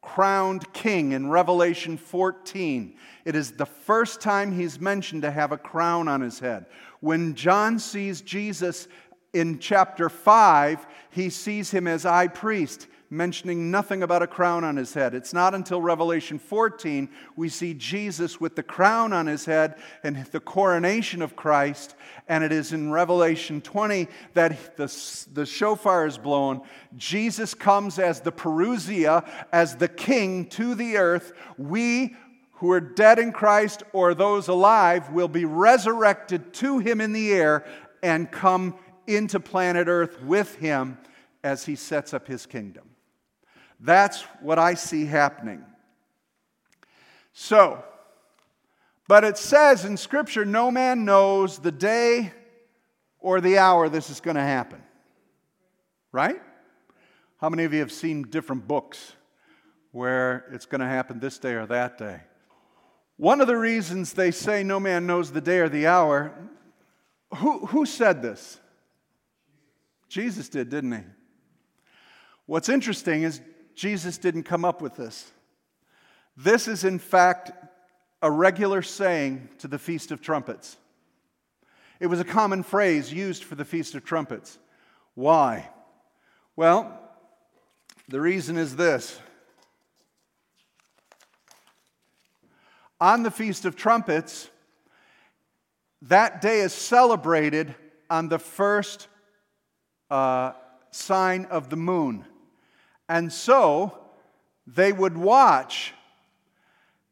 crowned 0.00 0.70
king 0.72 1.12
in 1.12 1.28
Revelation 1.28 1.96
14. 1.96 2.96
It 3.24 3.34
is 3.34 3.52
the 3.52 3.66
first 3.66 4.20
time 4.20 4.52
he's 4.52 4.80
mentioned 4.80 5.22
to 5.22 5.30
have 5.30 5.52
a 5.52 5.58
crown 5.58 6.08
on 6.08 6.20
his 6.20 6.38
head. 6.38 6.66
When 7.00 7.34
John 7.34 7.78
sees 7.78 8.22
Jesus 8.22 8.88
in 9.34 9.58
chapter 9.58 10.08
5, 10.08 10.86
he 11.10 11.28
sees 11.28 11.70
him 11.70 11.86
as 11.86 12.04
high 12.04 12.28
priest 12.28 12.86
mentioning 13.14 13.70
nothing 13.70 14.02
about 14.02 14.22
a 14.22 14.26
crown 14.26 14.64
on 14.64 14.76
his 14.76 14.92
head. 14.92 15.14
It's 15.14 15.32
not 15.32 15.54
until 15.54 15.80
Revelation 15.80 16.38
14 16.38 17.08
we 17.36 17.48
see 17.48 17.74
Jesus 17.74 18.40
with 18.40 18.56
the 18.56 18.62
crown 18.62 19.12
on 19.12 19.26
his 19.26 19.44
head 19.44 19.76
and 20.02 20.24
the 20.26 20.40
coronation 20.40 21.22
of 21.22 21.36
Christ. 21.36 21.94
And 22.28 22.42
it 22.42 22.52
is 22.52 22.72
in 22.72 22.90
Revelation 22.90 23.60
20 23.60 24.08
that 24.34 24.76
the, 24.76 25.26
the 25.32 25.46
shofar 25.46 26.06
is 26.06 26.18
blown. 26.18 26.62
Jesus 26.96 27.54
comes 27.54 27.98
as 27.98 28.20
the 28.20 28.32
Parousia, 28.32 29.26
as 29.52 29.76
the 29.76 29.88
king 29.88 30.46
to 30.46 30.74
the 30.74 30.96
earth. 30.96 31.32
We 31.56 32.16
who 32.54 32.70
are 32.70 32.80
dead 32.80 33.18
in 33.18 33.32
Christ 33.32 33.82
or 33.92 34.14
those 34.14 34.48
alive 34.48 35.10
will 35.10 35.28
be 35.28 35.44
resurrected 35.44 36.52
to 36.54 36.78
him 36.78 37.00
in 37.00 37.12
the 37.12 37.32
air 37.32 37.64
and 38.02 38.30
come 38.30 38.74
into 39.06 39.40
planet 39.40 39.88
earth 39.88 40.22
with 40.22 40.56
him 40.56 40.98
as 41.42 41.66
he 41.66 41.76
sets 41.76 42.14
up 42.14 42.26
his 42.26 42.46
kingdom. 42.46 42.84
That's 43.80 44.22
what 44.40 44.58
I 44.58 44.74
see 44.74 45.04
happening. 45.04 45.64
So, 47.32 47.84
but 49.08 49.24
it 49.24 49.36
says 49.36 49.84
in 49.84 49.96
Scripture, 49.96 50.44
no 50.44 50.70
man 50.70 51.04
knows 51.04 51.58
the 51.58 51.72
day 51.72 52.32
or 53.18 53.40
the 53.40 53.58
hour 53.58 53.88
this 53.88 54.08
is 54.08 54.20
going 54.20 54.36
to 54.36 54.42
happen. 54.42 54.82
Right? 56.12 56.40
How 57.40 57.48
many 57.50 57.64
of 57.64 57.74
you 57.74 57.80
have 57.80 57.92
seen 57.92 58.22
different 58.22 58.66
books 58.66 59.12
where 59.92 60.46
it's 60.52 60.66
going 60.66 60.80
to 60.80 60.86
happen 60.86 61.20
this 61.20 61.38
day 61.38 61.54
or 61.54 61.66
that 61.66 61.98
day? 61.98 62.20
One 63.16 63.40
of 63.40 63.46
the 63.46 63.56
reasons 63.56 64.12
they 64.12 64.30
say 64.30 64.62
no 64.62 64.80
man 64.80 65.06
knows 65.06 65.30
the 65.30 65.40
day 65.40 65.58
or 65.58 65.68
the 65.68 65.86
hour, 65.86 66.32
who, 67.36 67.66
who 67.66 67.86
said 67.86 68.22
this? 68.22 68.60
Jesus 70.14 70.48
did, 70.48 70.68
didn't 70.68 70.92
he? 70.92 71.00
What's 72.46 72.68
interesting 72.68 73.24
is 73.24 73.40
Jesus 73.74 74.16
didn't 74.16 74.44
come 74.44 74.64
up 74.64 74.80
with 74.80 74.94
this. 74.94 75.28
This 76.36 76.68
is, 76.68 76.84
in 76.84 77.00
fact, 77.00 77.50
a 78.22 78.30
regular 78.30 78.80
saying 78.80 79.48
to 79.58 79.66
the 79.66 79.76
Feast 79.76 80.12
of 80.12 80.20
Trumpets. 80.20 80.76
It 81.98 82.06
was 82.06 82.20
a 82.20 82.24
common 82.24 82.62
phrase 82.62 83.12
used 83.12 83.42
for 83.42 83.56
the 83.56 83.64
Feast 83.64 83.96
of 83.96 84.04
Trumpets. 84.04 84.56
Why? 85.14 85.68
Well, 86.54 86.96
the 88.08 88.20
reason 88.20 88.56
is 88.56 88.76
this. 88.76 89.18
On 93.00 93.24
the 93.24 93.32
Feast 93.32 93.64
of 93.64 93.74
Trumpets, 93.74 94.48
that 96.02 96.40
day 96.40 96.60
is 96.60 96.72
celebrated 96.72 97.74
on 98.08 98.28
the 98.28 98.38
first 98.38 99.08
uh, 100.14 100.52
sign 100.92 101.44
of 101.46 101.70
the 101.70 101.76
moon. 101.76 102.24
And 103.08 103.32
so 103.32 103.98
they 104.64 104.92
would 104.92 105.18
watch 105.18 105.92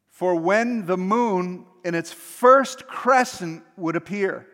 for 0.09 0.35
when 0.35 0.85
the 0.85 0.95
moon 0.95 1.65
in 1.83 1.95
its 1.95 2.13
first 2.13 2.87
crescent 2.87 3.61
would 3.75 3.97
appear. 3.97 4.47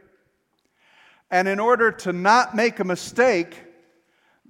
And 1.30 1.48
in 1.48 1.60
order 1.60 1.92
to 1.92 2.12
not 2.12 2.56
make 2.56 2.80
a 2.80 2.84
mistake, 2.84 3.56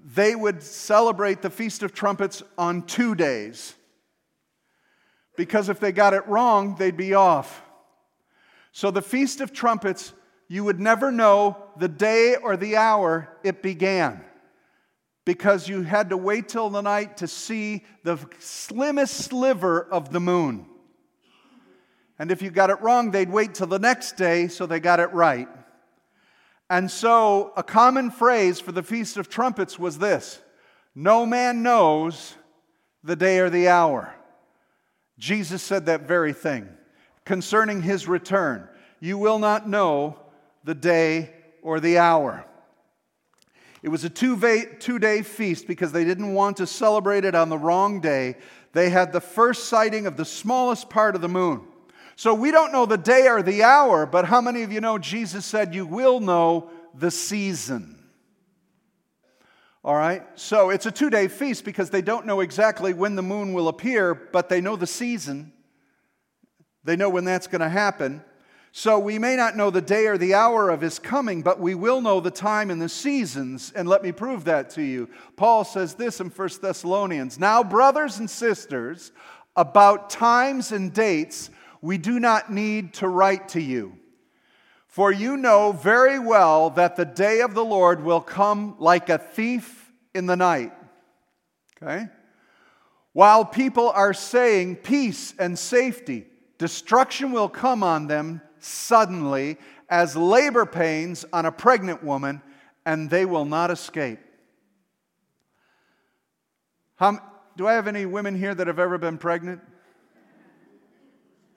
they 0.01 0.33
would 0.33 0.63
celebrate 0.63 1.41
the 1.41 1.49
Feast 1.49 1.83
of 1.83 1.93
Trumpets 1.93 2.41
on 2.57 2.83
two 2.83 3.15
days. 3.15 3.75
Because 5.35 5.67
if 5.67 5.81
they 5.81 5.91
got 5.91 6.13
it 6.13 6.25
wrong, 6.25 6.77
they'd 6.79 6.95
be 6.95 7.15
off. 7.15 7.61
So 8.71 8.91
the 8.91 9.01
Feast 9.01 9.41
of 9.41 9.51
Trumpets, 9.51 10.13
you 10.49 10.63
would 10.63 10.79
never 10.79 11.11
know 11.11 11.55
the 11.77 11.87
day 11.87 12.35
or 12.35 12.57
the 12.57 12.75
hour 12.75 13.29
it 13.43 13.61
began 13.61 14.25
because 15.23 15.69
you 15.69 15.83
had 15.83 16.09
to 16.09 16.17
wait 16.17 16.49
till 16.49 16.71
the 16.71 16.81
night 16.81 17.17
to 17.17 17.27
see 17.27 17.85
the 18.03 18.17
slimmest 18.39 19.15
sliver 19.15 19.79
of 19.79 20.11
the 20.11 20.19
moon. 20.19 20.65
And 22.17 22.31
if 22.31 22.41
you 22.41 22.49
got 22.49 22.71
it 22.71 22.81
wrong, 22.81 23.11
they'd 23.11 23.29
wait 23.29 23.53
till 23.53 23.67
the 23.67 23.77
next 23.77 24.17
day 24.17 24.47
so 24.47 24.65
they 24.65 24.79
got 24.79 24.99
it 24.99 25.13
right. 25.13 25.47
And 26.67 26.89
so, 26.89 27.53
a 27.55 27.63
common 27.63 28.11
phrase 28.11 28.59
for 28.59 28.71
the 28.71 28.83
Feast 28.83 29.17
of 29.17 29.29
Trumpets 29.29 29.79
was 29.79 29.99
this 29.99 30.39
No 30.95 31.25
man 31.25 31.63
knows 31.63 32.35
the 33.03 33.15
day 33.15 33.39
or 33.39 33.49
the 33.49 33.67
hour. 33.67 34.15
Jesus 35.19 35.61
said 35.61 35.85
that 35.85 36.07
very 36.07 36.33
thing 36.33 36.67
concerning 37.25 37.83
his 37.83 38.07
return. 38.07 38.67
You 38.99 39.17
will 39.17 39.39
not 39.39 39.69
know 39.69 40.19
the 40.63 40.75
day 40.75 41.31
or 41.61 41.79
the 41.79 41.97
hour. 41.97 42.45
It 43.81 43.89
was 43.89 44.03
a 44.03 44.09
two 44.09 44.37
day 44.99 45.21
feast 45.21 45.67
because 45.67 45.91
they 45.91 46.03
didn't 46.03 46.33
want 46.33 46.57
to 46.57 46.67
celebrate 46.67 47.23
it 47.25 47.35
on 47.35 47.49
the 47.49 47.57
wrong 47.57 48.01
day. 48.01 48.35
They 48.73 48.89
had 48.89 49.11
the 49.13 49.21
first 49.21 49.65
sighting 49.65 50.05
of 50.05 50.17
the 50.17 50.25
smallest 50.25 50.89
part 50.89 51.15
of 51.15 51.21
the 51.21 51.29
moon. 51.29 51.65
So 52.15 52.33
we 52.33 52.51
don't 52.51 52.73
know 52.73 52.85
the 52.85 52.97
day 52.97 53.27
or 53.29 53.41
the 53.41 53.63
hour, 53.63 54.05
but 54.05 54.25
how 54.25 54.41
many 54.41 54.63
of 54.63 54.73
you 54.73 54.81
know 54.81 54.97
Jesus 54.97 55.45
said 55.45 55.73
you 55.73 55.85
will 55.85 56.19
know 56.19 56.69
the 56.93 57.11
season? 57.11 57.95
All 59.81 59.95
right, 59.95 60.23
so 60.35 60.71
it's 60.71 60.85
a 60.85 60.91
two 60.91 61.09
day 61.09 61.29
feast 61.29 61.63
because 61.63 61.89
they 61.89 62.01
don't 62.01 62.25
know 62.25 62.41
exactly 62.41 62.93
when 62.93 63.15
the 63.15 63.21
moon 63.21 63.53
will 63.53 63.69
appear, 63.69 64.13
but 64.13 64.49
they 64.49 64.59
know 64.59 64.75
the 64.75 64.85
season. 64.85 65.53
They 66.83 66.97
know 66.97 67.09
when 67.09 67.23
that's 67.23 67.47
going 67.47 67.61
to 67.61 67.69
happen. 67.69 68.23
So 68.71 68.99
we 68.99 69.17
may 69.17 69.35
not 69.35 69.57
know 69.57 69.71
the 69.71 69.81
day 69.81 70.05
or 70.05 70.17
the 70.17 70.35
hour 70.35 70.69
of 70.69 70.81
his 70.81 70.99
coming, 70.99 71.41
but 71.41 71.59
we 71.59 71.73
will 71.73 72.01
know 72.01 72.19
the 72.19 72.31
time 72.31 72.69
and 72.69 72.81
the 72.81 72.89
seasons. 72.89 73.71
And 73.75 73.89
let 73.89 74.03
me 74.03 74.11
prove 74.11 74.45
that 74.45 74.69
to 74.71 74.83
you. 74.83 75.09
Paul 75.35 75.63
says 75.63 75.95
this 75.95 76.19
in 76.19 76.29
1 76.29 76.49
Thessalonians 76.61 77.39
Now, 77.39 77.63
brothers 77.63 78.19
and 78.19 78.29
sisters, 78.29 79.11
about 79.55 80.09
times 80.09 80.71
and 80.71 80.93
dates, 80.93 81.49
we 81.81 81.97
do 81.97 82.19
not 82.19 82.51
need 82.51 82.93
to 82.95 83.07
write 83.07 83.49
to 83.49 83.61
you. 83.61 83.97
For 84.87 85.11
you 85.11 85.37
know 85.37 85.71
very 85.71 86.19
well 86.19 86.71
that 86.71 86.95
the 86.95 87.05
day 87.05 87.41
of 87.41 87.53
the 87.53 87.65
Lord 87.65 88.03
will 88.03 88.21
come 88.21 88.75
like 88.79 89.09
a 89.09 89.17
thief 89.17 89.91
in 90.13 90.25
the 90.25 90.35
night. 90.35 90.73
Okay? 91.81 92.07
While 93.13 93.45
people 93.45 93.89
are 93.89 94.13
saying 94.13 94.77
peace 94.77 95.33
and 95.39 95.57
safety, 95.57 96.27
destruction 96.57 97.31
will 97.31 97.49
come 97.49 97.83
on 97.83 98.07
them 98.07 98.41
suddenly 98.59 99.57
as 99.89 100.15
labor 100.15 100.65
pains 100.65 101.25
on 101.33 101.45
a 101.45 101.51
pregnant 101.51 102.03
woman, 102.03 102.41
and 102.85 103.09
they 103.09 103.25
will 103.25 103.45
not 103.45 103.71
escape. 103.71 104.19
How, 106.95 107.19
do 107.57 107.67
I 107.67 107.73
have 107.73 107.87
any 107.87 108.05
women 108.05 108.37
here 108.37 108.53
that 108.53 108.67
have 108.67 108.79
ever 108.79 108.97
been 108.97 109.17
pregnant? 109.17 109.61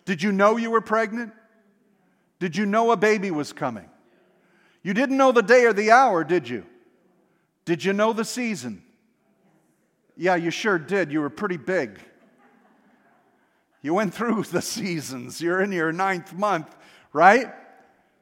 Did 0.05 0.23
you 0.23 0.33
know 0.33 0.57
you 0.57 0.71
were 0.71 0.81
pregnant? 0.81 1.33
Did 2.41 2.57
you 2.57 2.67
know 2.67 2.91
a 2.91 2.97
baby 2.97 3.31
was 3.31 3.53
coming? 3.53 3.89
You 4.83 4.95
didn't 4.95 5.17
know 5.17 5.31
the 5.31 5.43
day 5.43 5.65
or 5.65 5.73
the 5.73 5.93
hour, 5.93 6.25
did 6.25 6.49
you? 6.49 6.67
Did 7.65 7.85
you 7.85 7.93
know 7.93 8.13
the 8.13 8.25
season? 8.25 8.83
Yeah, 10.17 10.35
you 10.37 10.51
sure 10.51 10.79
did. 10.79 11.13
You 11.13 11.21
were 11.21 11.31
pretty 11.31 11.57
big. 11.57 12.01
You 13.81 13.95
went 13.95 14.15
through 14.15 14.43
the 14.51 14.63
seasons. 14.63 15.41
You're 15.41 15.61
in 15.61 15.73
your 15.73 15.93
ninth 15.93 16.33
month 16.33 16.75
right? 17.13 17.47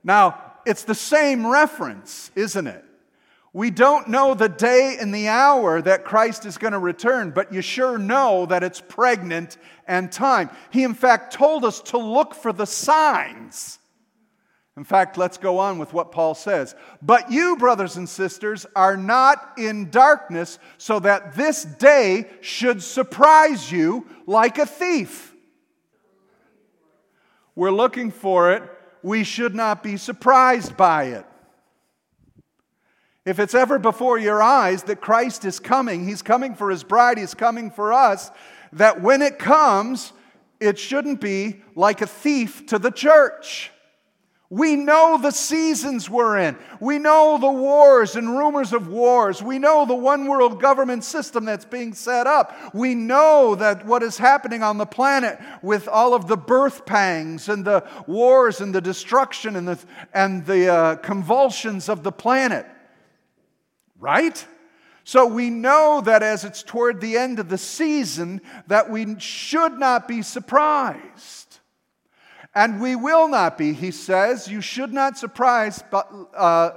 Now, 0.02 0.42
it's 0.66 0.84
the 0.84 0.94
same 0.94 1.46
reference, 1.46 2.30
isn't 2.34 2.66
it? 2.66 2.84
We 3.52 3.70
don't 3.70 4.08
know 4.08 4.34
the 4.34 4.48
day 4.48 4.96
and 5.00 5.12
the 5.12 5.28
hour 5.28 5.82
that 5.82 6.04
Christ 6.04 6.46
is 6.46 6.56
going 6.56 6.72
to 6.72 6.78
return, 6.78 7.32
but 7.32 7.52
you 7.52 7.62
sure 7.62 7.98
know 7.98 8.46
that 8.46 8.62
it's 8.62 8.80
pregnant 8.80 9.56
and 9.88 10.12
time. 10.12 10.50
He, 10.70 10.84
in 10.84 10.94
fact, 10.94 11.32
told 11.32 11.64
us 11.64 11.80
to 11.82 11.98
look 11.98 12.34
for 12.34 12.52
the 12.52 12.66
signs. 12.66 13.80
In 14.76 14.84
fact, 14.84 15.18
let's 15.18 15.36
go 15.36 15.58
on 15.58 15.78
with 15.78 15.92
what 15.92 16.12
Paul 16.12 16.34
says. 16.34 16.76
But 17.02 17.32
you, 17.32 17.56
brothers 17.56 17.96
and 17.96 18.08
sisters, 18.08 18.66
are 18.76 18.96
not 18.96 19.54
in 19.58 19.90
darkness 19.90 20.60
so 20.78 21.00
that 21.00 21.34
this 21.34 21.64
day 21.64 22.30
should 22.40 22.82
surprise 22.82 23.70
you 23.70 24.06
like 24.26 24.58
a 24.58 24.66
thief. 24.66 25.34
We're 27.56 27.72
looking 27.72 28.12
for 28.12 28.52
it. 28.52 28.62
We 29.02 29.24
should 29.24 29.54
not 29.54 29.82
be 29.82 29.96
surprised 29.96 30.76
by 30.76 31.04
it. 31.04 31.26
If 33.24 33.38
it's 33.38 33.54
ever 33.54 33.78
before 33.78 34.18
your 34.18 34.42
eyes 34.42 34.84
that 34.84 35.00
Christ 35.00 35.44
is 35.44 35.60
coming, 35.60 36.06
He's 36.06 36.22
coming 36.22 36.54
for 36.54 36.70
His 36.70 36.82
bride, 36.82 37.18
He's 37.18 37.34
coming 37.34 37.70
for 37.70 37.92
us, 37.92 38.30
that 38.72 39.02
when 39.02 39.22
it 39.22 39.38
comes, 39.38 40.12
it 40.58 40.78
shouldn't 40.78 41.20
be 41.20 41.62
like 41.74 42.00
a 42.00 42.06
thief 42.06 42.66
to 42.66 42.78
the 42.78 42.90
church. 42.90 43.70
We 44.52 44.74
know 44.74 45.16
the 45.16 45.30
seasons 45.30 46.10
we're 46.10 46.36
in. 46.38 46.58
We 46.80 46.98
know 46.98 47.38
the 47.40 47.50
wars 47.50 48.16
and 48.16 48.36
rumors 48.36 48.72
of 48.72 48.88
wars. 48.88 49.40
We 49.40 49.60
know 49.60 49.86
the 49.86 49.94
one 49.94 50.26
world 50.26 50.60
government 50.60 51.04
system 51.04 51.44
that's 51.44 51.64
being 51.64 51.94
set 51.94 52.26
up. 52.26 52.74
We 52.74 52.96
know 52.96 53.54
that 53.54 53.86
what 53.86 54.02
is 54.02 54.18
happening 54.18 54.64
on 54.64 54.76
the 54.76 54.86
planet 54.86 55.38
with 55.62 55.86
all 55.86 56.14
of 56.14 56.26
the 56.26 56.36
birth 56.36 56.84
pangs 56.84 57.48
and 57.48 57.64
the 57.64 57.88
wars 58.08 58.60
and 58.60 58.74
the 58.74 58.80
destruction 58.80 59.54
and 59.54 59.68
the, 59.68 59.78
and 60.12 60.44
the 60.44 60.66
uh, 60.66 60.96
convulsions 60.96 61.88
of 61.88 62.02
the 62.02 62.12
planet. 62.12 62.66
Right? 64.00 64.44
So 65.04 65.26
we 65.26 65.48
know 65.48 66.02
that 66.04 66.24
as 66.24 66.44
it's 66.44 66.64
toward 66.64 67.00
the 67.00 67.16
end 67.16 67.38
of 67.38 67.48
the 67.48 67.58
season 67.58 68.40
that 68.66 68.90
we 68.90 69.16
should 69.20 69.78
not 69.78 70.08
be 70.08 70.22
surprised. 70.22 71.49
And 72.54 72.80
we 72.80 72.96
will 72.96 73.28
not 73.28 73.56
be, 73.56 73.72
he 73.72 73.90
says. 73.90 74.48
You 74.48 74.60
should 74.60 74.92
not 74.92 75.16
surprise, 75.16 75.82
but 75.90 76.10
uh, 76.36 76.70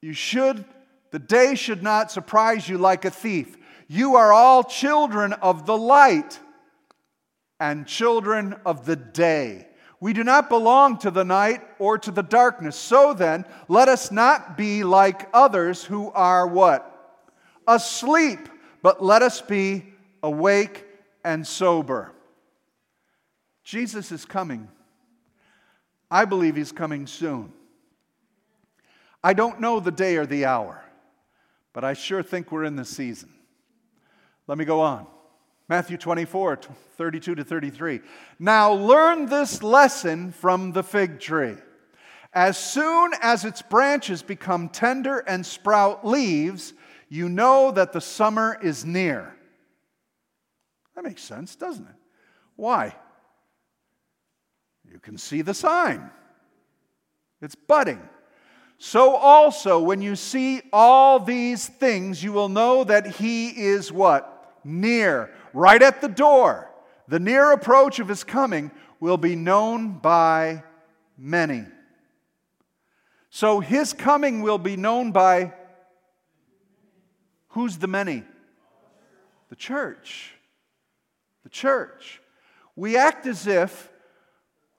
you 0.00 0.14
should, 0.14 0.64
the 1.10 1.18
day 1.18 1.54
should 1.54 1.82
not 1.82 2.10
surprise 2.10 2.68
you 2.68 2.78
like 2.78 3.04
a 3.04 3.10
thief. 3.10 3.56
You 3.88 4.16
are 4.16 4.32
all 4.32 4.64
children 4.64 5.32
of 5.34 5.66
the 5.66 5.76
light 5.76 6.38
and 7.60 7.86
children 7.86 8.54
of 8.64 8.86
the 8.86 8.96
day. 8.96 9.66
We 10.00 10.12
do 10.12 10.22
not 10.22 10.48
belong 10.48 10.98
to 10.98 11.10
the 11.10 11.24
night 11.24 11.60
or 11.78 11.98
to 11.98 12.10
the 12.10 12.22
darkness. 12.22 12.76
So 12.76 13.12
then, 13.12 13.44
let 13.66 13.88
us 13.88 14.12
not 14.12 14.56
be 14.56 14.84
like 14.84 15.28
others 15.34 15.82
who 15.84 16.10
are 16.12 16.46
what? 16.46 16.84
Asleep, 17.66 18.48
but 18.82 19.02
let 19.02 19.22
us 19.22 19.40
be 19.40 19.84
awake 20.22 20.84
and 21.24 21.46
sober. 21.46 22.12
Jesus 23.68 24.12
is 24.12 24.24
coming. 24.24 24.66
I 26.10 26.24
believe 26.24 26.56
he's 26.56 26.72
coming 26.72 27.06
soon. 27.06 27.52
I 29.22 29.34
don't 29.34 29.60
know 29.60 29.78
the 29.78 29.90
day 29.90 30.16
or 30.16 30.24
the 30.24 30.46
hour, 30.46 30.82
but 31.74 31.84
I 31.84 31.92
sure 31.92 32.22
think 32.22 32.50
we're 32.50 32.64
in 32.64 32.76
the 32.76 32.86
season. 32.86 33.28
Let 34.46 34.56
me 34.56 34.64
go 34.64 34.80
on. 34.80 35.06
Matthew 35.68 35.98
24, 35.98 36.60
32 36.96 37.34
to 37.34 37.44
33. 37.44 38.00
Now 38.38 38.72
learn 38.72 39.26
this 39.26 39.62
lesson 39.62 40.32
from 40.32 40.72
the 40.72 40.82
fig 40.82 41.20
tree. 41.20 41.56
As 42.32 42.56
soon 42.56 43.10
as 43.20 43.44
its 43.44 43.60
branches 43.60 44.22
become 44.22 44.70
tender 44.70 45.18
and 45.18 45.44
sprout 45.44 46.06
leaves, 46.06 46.72
you 47.10 47.28
know 47.28 47.70
that 47.72 47.92
the 47.92 48.00
summer 48.00 48.58
is 48.62 48.86
near. 48.86 49.36
That 50.94 51.04
makes 51.04 51.22
sense, 51.22 51.54
doesn't 51.54 51.86
it? 51.86 51.96
Why? 52.56 52.94
You 54.90 54.98
can 54.98 55.18
see 55.18 55.42
the 55.42 55.54
sign. 55.54 56.10
It's 57.40 57.54
budding. 57.54 58.00
So 58.78 59.16
also, 59.16 59.80
when 59.80 60.00
you 60.00 60.14
see 60.14 60.62
all 60.72 61.18
these 61.18 61.66
things, 61.66 62.22
you 62.22 62.32
will 62.32 62.48
know 62.48 62.84
that 62.84 63.06
he 63.06 63.48
is 63.48 63.92
what? 63.92 64.56
Near, 64.64 65.34
right 65.52 65.82
at 65.82 66.00
the 66.00 66.08
door. 66.08 66.70
The 67.08 67.18
near 67.18 67.52
approach 67.52 67.98
of 67.98 68.08
his 68.08 68.22
coming 68.22 68.70
will 69.00 69.16
be 69.16 69.34
known 69.34 69.98
by 69.98 70.62
many. 71.16 71.64
So 73.30 73.60
his 73.60 73.92
coming 73.92 74.42
will 74.42 74.58
be 74.58 74.76
known 74.76 75.12
by 75.12 75.52
who's 77.48 77.78
the 77.78 77.86
many? 77.86 78.22
The 79.48 79.56
church. 79.56 80.34
The 81.42 81.50
church. 81.50 82.20
We 82.76 82.96
act 82.96 83.26
as 83.26 83.46
if 83.46 83.90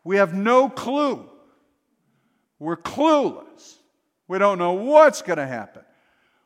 we 0.09 0.17
have 0.17 0.33
no 0.33 0.69
clue. 0.69 1.23
We're 2.57 2.77
clueless. 2.77 3.75
We 4.27 4.39
don't 4.39 4.57
know 4.57 4.73
what's 4.73 5.21
going 5.21 5.37
to 5.37 5.45
happen. 5.45 5.83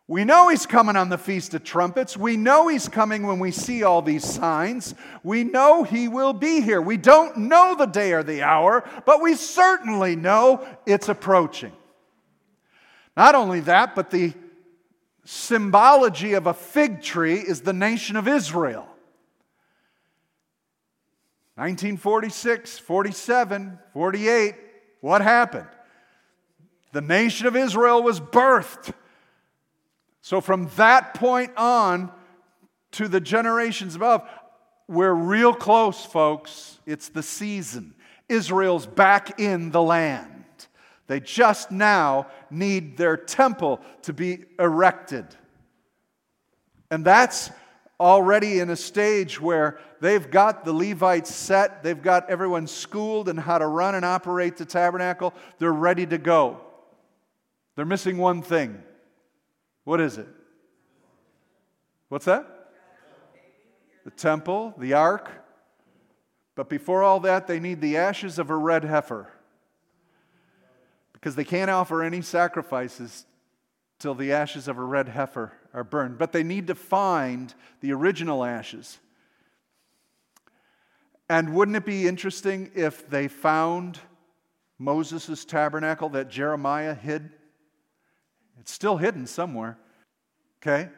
We 0.05 0.25
know 0.25 0.49
he's 0.49 0.65
coming 0.65 0.97
on 0.97 1.07
the 1.07 1.17
Feast 1.17 1.53
of 1.53 1.63
Trumpets. 1.63 2.17
We 2.17 2.35
know 2.35 2.67
he's 2.67 2.89
coming 2.89 3.25
when 3.25 3.39
we 3.39 3.51
see 3.51 3.83
all 3.83 4.01
these 4.01 4.25
signs. 4.25 4.95
We 5.23 5.45
know 5.45 5.83
he 5.83 6.09
will 6.09 6.33
be 6.33 6.59
here. 6.59 6.81
We 6.81 6.97
don't 6.97 7.37
know 7.37 7.73
the 7.77 7.85
day 7.85 8.11
or 8.11 8.21
the 8.21 8.43
hour, 8.43 8.83
but 9.05 9.21
we 9.21 9.33
certainly 9.33 10.17
know 10.17 10.67
it's 10.85 11.07
approaching. 11.07 11.71
Not 13.15 13.33
only 13.33 13.61
that, 13.61 13.95
but 13.95 14.11
the 14.11 14.33
symbology 15.23 16.33
of 16.33 16.47
a 16.47 16.53
fig 16.53 17.01
tree 17.01 17.39
is 17.39 17.61
the 17.61 17.71
nation 17.71 18.17
of 18.17 18.27
Israel. 18.27 18.92
1946, 21.55 22.79
47, 22.79 23.79
48, 23.93 24.55
what 25.01 25.21
happened? 25.21 25.67
The 26.93 27.01
nation 27.01 27.45
of 27.45 27.55
Israel 27.55 28.01
was 28.01 28.19
birthed. 28.19 28.93
So 30.21 30.41
from 30.41 30.69
that 30.77 31.13
point 31.13 31.51
on 31.57 32.11
to 32.93 33.07
the 33.07 33.19
generations 33.19 33.95
above, 33.95 34.27
we're 34.87 35.13
real 35.13 35.53
close, 35.53 36.03
folks. 36.05 36.79
It's 36.85 37.09
the 37.09 37.23
season. 37.23 37.93
Israel's 38.29 38.85
back 38.85 39.39
in 39.39 39.71
the 39.71 39.81
land. 39.81 40.45
They 41.07 41.19
just 41.19 41.71
now 41.71 42.27
need 42.49 42.97
their 42.97 43.17
temple 43.17 43.81
to 44.03 44.13
be 44.13 44.45
erected. 44.57 45.25
And 46.89 47.03
that's 47.03 47.51
already 48.03 48.59
in 48.59 48.69
a 48.69 48.75
stage 48.75 49.39
where 49.39 49.79
they've 50.01 50.29
got 50.29 50.65
the 50.65 50.73
Levites 50.73 51.33
set, 51.33 51.83
they've 51.83 52.01
got 52.01 52.29
everyone 52.29 52.67
schooled 52.67 53.29
in 53.29 53.37
how 53.37 53.57
to 53.57 53.65
run 53.65 53.95
and 53.95 54.03
operate 54.03 54.57
the 54.57 54.65
tabernacle, 54.65 55.33
they're 55.57 55.71
ready 55.71 56.05
to 56.05 56.17
go. 56.17 56.59
They're 57.75 57.85
missing 57.85 58.17
one 58.17 58.41
thing. 58.41 58.83
What 59.85 60.01
is 60.01 60.17
it? 60.17 60.27
What's 62.09 62.25
that? 62.25 62.45
The 64.03 64.11
temple, 64.11 64.73
the 64.77 64.93
ark. 64.93 65.31
But 66.55 66.69
before 66.69 67.03
all 67.03 67.21
that, 67.21 67.47
they 67.47 67.59
need 67.59 67.79
the 67.79 67.97
ashes 67.97 68.37
of 68.37 68.49
a 68.49 68.55
red 68.55 68.83
heifer. 68.83 69.31
Because 71.13 71.35
they 71.35 71.45
can't 71.45 71.71
offer 71.71 72.03
any 72.03 72.21
sacrifices 72.21 73.25
till 73.97 74.13
the 74.13 74.33
ashes 74.33 74.67
of 74.67 74.77
a 74.77 74.83
red 74.83 75.07
heifer 75.07 75.53
are 75.73 75.83
burned. 75.83 76.17
But 76.17 76.31
they 76.31 76.43
need 76.43 76.67
to 76.67 76.75
find 76.75 77.53
the 77.81 77.91
original 77.93 78.43
ashes. 78.43 78.99
And 81.29 81.53
wouldn't 81.55 81.77
it 81.77 81.85
be 81.85 82.07
interesting 82.07 82.71
if 82.75 83.09
they 83.09 83.27
found 83.27 83.99
Moses' 84.77 85.45
tabernacle 85.45 86.09
that 86.09 86.29
Jeremiah 86.29 86.93
hid? 86.93 87.31
It's 88.59 88.71
still 88.71 88.97
hidden 88.97 89.25
somewhere. 89.25 89.77
Okay? 90.61 90.89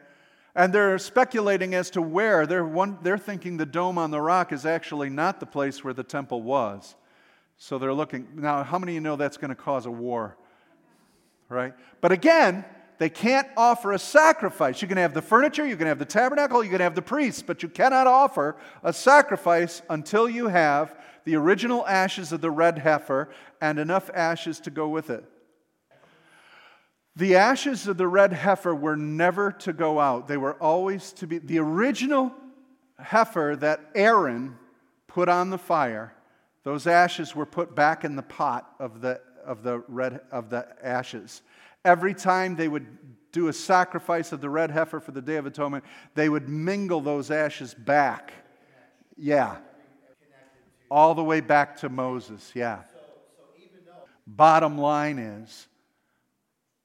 And 0.54 0.72
they're 0.72 0.98
speculating 0.98 1.74
as 1.74 1.90
to 1.90 2.02
where. 2.02 2.46
They're, 2.46 2.64
one, 2.64 2.98
they're 3.02 3.18
thinking 3.18 3.56
the 3.56 3.66
dome 3.66 3.98
on 3.98 4.10
the 4.10 4.20
rock 4.20 4.52
is 4.52 4.64
actually 4.64 5.10
not 5.10 5.40
the 5.40 5.46
place 5.46 5.84
where 5.84 5.94
the 5.94 6.04
temple 6.04 6.42
was. 6.42 6.94
So 7.58 7.78
they're 7.78 7.94
looking. 7.94 8.28
Now, 8.34 8.62
how 8.62 8.78
many 8.78 8.92
of 8.92 8.94
you 8.94 9.00
know 9.00 9.16
that's 9.16 9.36
going 9.36 9.50
to 9.50 9.54
cause 9.54 9.86
a 9.86 9.90
war? 9.90 10.36
Right? 11.48 11.74
But 12.00 12.12
again, 12.12 12.64
they 12.98 13.10
can't 13.10 13.48
offer 13.56 13.92
a 13.92 13.98
sacrifice. 13.98 14.80
You 14.80 14.88
can 14.88 14.96
have 14.96 15.14
the 15.14 15.22
furniture, 15.22 15.66
you 15.66 15.76
can 15.76 15.86
have 15.86 15.98
the 15.98 16.04
tabernacle, 16.04 16.64
you 16.64 16.70
can 16.70 16.80
have 16.80 16.94
the 16.94 17.02
priests, 17.02 17.42
but 17.42 17.62
you 17.62 17.68
cannot 17.68 18.06
offer 18.06 18.56
a 18.82 18.92
sacrifice 18.92 19.82
until 19.90 20.28
you 20.28 20.48
have 20.48 20.96
the 21.24 21.36
original 21.36 21.86
ashes 21.86 22.32
of 22.32 22.40
the 22.40 22.50
red 22.50 22.78
heifer 22.78 23.28
and 23.60 23.78
enough 23.78 24.10
ashes 24.14 24.60
to 24.60 24.70
go 24.70 24.88
with 24.88 25.10
it. 25.10 25.24
The 27.16 27.36
ashes 27.36 27.88
of 27.88 27.96
the 27.96 28.06
red 28.06 28.32
heifer 28.32 28.74
were 28.74 28.96
never 28.96 29.50
to 29.52 29.72
go 29.72 29.98
out. 29.98 30.28
They 30.28 30.36
were 30.36 30.54
always 30.54 31.12
to 31.14 31.26
be 31.26 31.38
the 31.38 31.58
original 31.58 32.32
heifer 32.98 33.56
that 33.60 33.80
Aaron 33.94 34.56
put 35.06 35.28
on 35.28 35.50
the 35.50 35.58
fire. 35.58 36.14
Those 36.62 36.86
ashes 36.86 37.34
were 37.34 37.46
put 37.46 37.74
back 37.74 38.04
in 38.04 38.16
the 38.16 38.22
pot 38.22 38.70
of 38.78 39.00
the, 39.00 39.20
of 39.44 39.62
the 39.62 39.78
red 39.88 40.20
of 40.30 40.50
the 40.50 40.66
ashes. 40.82 41.42
Every 41.86 42.14
time 42.14 42.56
they 42.56 42.66
would 42.66 42.84
do 43.30 43.46
a 43.46 43.52
sacrifice 43.52 44.32
of 44.32 44.40
the 44.40 44.50
red 44.50 44.72
heifer 44.72 44.98
for 44.98 45.12
the 45.12 45.22
Day 45.22 45.36
of 45.36 45.46
Atonement, 45.46 45.84
they 46.16 46.28
would 46.28 46.48
mingle 46.48 47.00
those 47.00 47.30
ashes 47.30 47.74
back. 47.74 48.32
Yeah. 49.16 49.58
All 50.90 51.14
the 51.14 51.22
way 51.22 51.40
back 51.40 51.76
to 51.78 51.88
Moses, 51.88 52.50
yeah. 52.56 52.82
Bottom 54.26 54.76
line 54.76 55.20
is, 55.20 55.68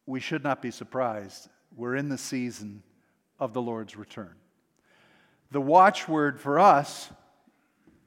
we 0.06 0.20
should 0.20 0.44
not 0.44 0.62
be 0.62 0.70
surprised. 0.70 1.50
We're 1.76 1.96
in 1.96 2.08
the 2.08 2.18
season 2.18 2.84
of 3.40 3.54
the 3.54 3.62
Lord's 3.62 3.98
return. 3.98 4.36
The 5.50 5.62
watchword 5.62 6.40
for 6.40 6.60
us 6.60 7.10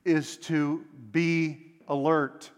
is 0.04 0.36
to 0.36 0.84
be 1.10 1.72
alert. 1.88 2.52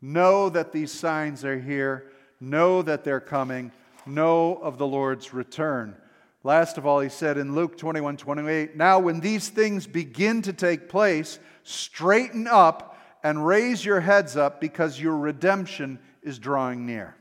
Know 0.00 0.50
that 0.50 0.70
these 0.70 0.92
signs 0.92 1.44
are 1.44 1.58
here. 1.58 2.12
Know 2.40 2.82
that 2.82 3.04
they're 3.04 3.20
coming. 3.20 3.72
Know 4.06 4.56
of 4.56 4.78
the 4.78 4.86
Lord's 4.86 5.32
return. 5.32 5.96
Last 6.44 6.78
of 6.78 6.86
all, 6.86 7.00
he 7.00 7.08
said 7.08 7.38
in 7.38 7.54
Luke 7.54 7.76
21 7.76 8.16
28, 8.16 8.76
Now 8.76 9.00
when 9.00 9.20
these 9.20 9.48
things 9.48 9.86
begin 9.86 10.42
to 10.42 10.52
take 10.52 10.88
place, 10.88 11.38
straighten 11.64 12.46
up 12.46 12.96
and 13.24 13.44
raise 13.44 13.84
your 13.84 14.00
heads 14.00 14.36
up 14.36 14.60
because 14.60 15.00
your 15.00 15.16
redemption 15.16 15.98
is 16.22 16.38
drawing 16.38 16.86
near. 16.86 17.16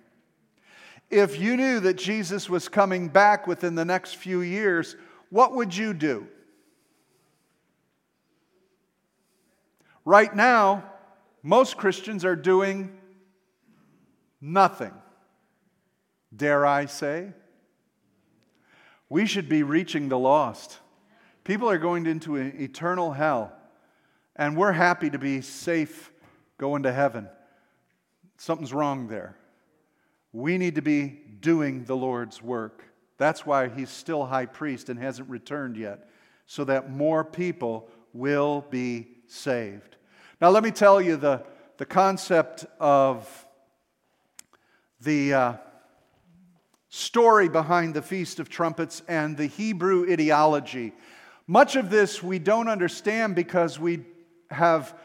If 1.09 1.39
you 1.39 1.57
knew 1.57 1.79
that 1.79 1.95
Jesus 1.95 2.49
was 2.49 2.67
coming 2.67 3.07
back 3.07 3.47
within 3.47 3.75
the 3.75 3.85
next 3.85 4.15
few 4.15 4.41
years, 4.41 4.95
what 5.29 5.55
would 5.55 5.75
you 5.75 5.93
do? 5.93 6.27
Right 10.03 10.35
now, 10.35 10.83
most 11.41 11.77
Christians 11.77 12.25
are 12.25 12.35
doing 12.35 12.95
nothing. 14.39 14.93
Dare 16.35 16.65
I 16.65 16.85
say? 16.85 17.33
We 19.09 19.25
should 19.25 19.47
be 19.47 19.63
reaching 19.63 20.09
the 20.09 20.19
lost. 20.19 20.79
People 21.43 21.69
are 21.69 21.77
going 21.77 22.05
into 22.07 22.35
an 22.35 22.55
eternal 22.59 23.11
hell, 23.11 23.53
and 24.35 24.57
we're 24.57 24.71
happy 24.71 25.09
to 25.11 25.19
be 25.19 25.41
safe 25.41 26.11
going 26.57 26.83
to 26.83 26.91
heaven. 26.91 27.29
Something's 28.37 28.73
wrong 28.73 29.07
there. 29.07 29.37
We 30.33 30.57
need 30.57 30.75
to 30.75 30.81
be 30.81 31.19
doing 31.39 31.85
the 31.85 31.95
Lord's 31.95 32.41
work. 32.41 32.83
That's 33.17 33.45
why 33.45 33.69
he's 33.69 33.89
still 33.89 34.25
high 34.25 34.47
priest 34.47 34.89
and 34.89 34.99
hasn't 34.99 35.29
returned 35.29 35.77
yet, 35.77 36.09
so 36.47 36.63
that 36.65 36.89
more 36.89 37.23
people 37.23 37.89
will 38.11 38.65
be 38.69 39.07
saved. 39.27 39.95
Now, 40.41 40.49
let 40.49 40.63
me 40.63 40.71
tell 40.71 40.99
you 40.99 41.15
the, 41.15 41.43
the 41.77 41.85
concept 41.85 42.65
of 42.79 43.47
the 44.99 45.33
uh, 45.33 45.53
story 46.95 47.49
behind 47.49 47.93
the 47.93 48.01
Feast 48.01 48.39
of 48.39 48.47
Trumpets 48.47 49.01
and 49.09 49.35
the 49.35 49.47
Hebrew 49.47 50.09
ideology. 50.09 50.93
Much 51.45 51.75
of 51.75 51.89
this 51.89 52.23
we 52.23 52.39
don't 52.39 52.69
understand 52.69 53.35
because 53.35 53.77
we 53.77 53.99
have 54.49 54.95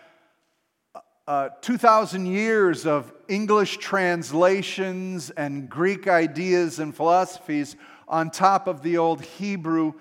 uh, 1.27 1.49
2,000 1.63 2.27
years 2.27 2.87
of 2.87 3.13
English 3.27 3.79
translations 3.79 5.31
and 5.31 5.69
Greek 5.69 6.07
ideas 6.07 6.79
and 6.79 6.95
philosophies 6.95 7.75
on 8.07 8.31
top 8.31 8.69
of 8.69 8.83
the 8.83 8.97
old 8.97 9.23
Hebrew 9.23 9.95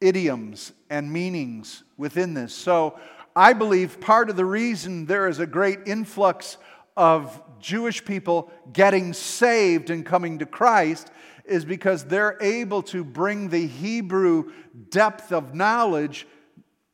idioms 0.00 0.72
and 0.88 1.12
meanings 1.12 1.82
within 1.98 2.32
this. 2.32 2.54
So 2.54 2.98
I 3.36 3.52
believe 3.52 4.00
part 4.00 4.30
of 4.30 4.36
the 4.36 4.46
reason 4.46 5.04
there 5.04 5.28
is 5.28 5.40
a 5.40 5.46
great 5.46 5.80
influx 5.84 6.56
of 6.96 7.38
Jewish 7.62 8.04
people 8.04 8.50
getting 8.72 9.12
saved 9.12 9.88
and 9.88 10.04
coming 10.04 10.40
to 10.40 10.46
Christ 10.46 11.10
is 11.44 11.64
because 11.64 12.04
they're 12.04 12.36
able 12.40 12.82
to 12.82 13.04
bring 13.04 13.48
the 13.48 13.66
Hebrew 13.66 14.52
depth 14.90 15.32
of 15.32 15.54
knowledge 15.54 16.26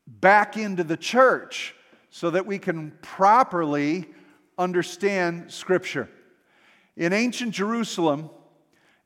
back 0.07 0.57
into 0.57 0.83
the 0.83 0.97
church 0.97 1.75
so 2.09 2.29
that 2.31 2.45
we 2.45 2.57
can 2.57 2.91
properly 3.01 4.07
understand 4.57 5.51
Scripture. 5.51 6.09
In 6.95 7.13
ancient 7.13 7.53
Jerusalem, 7.53 8.29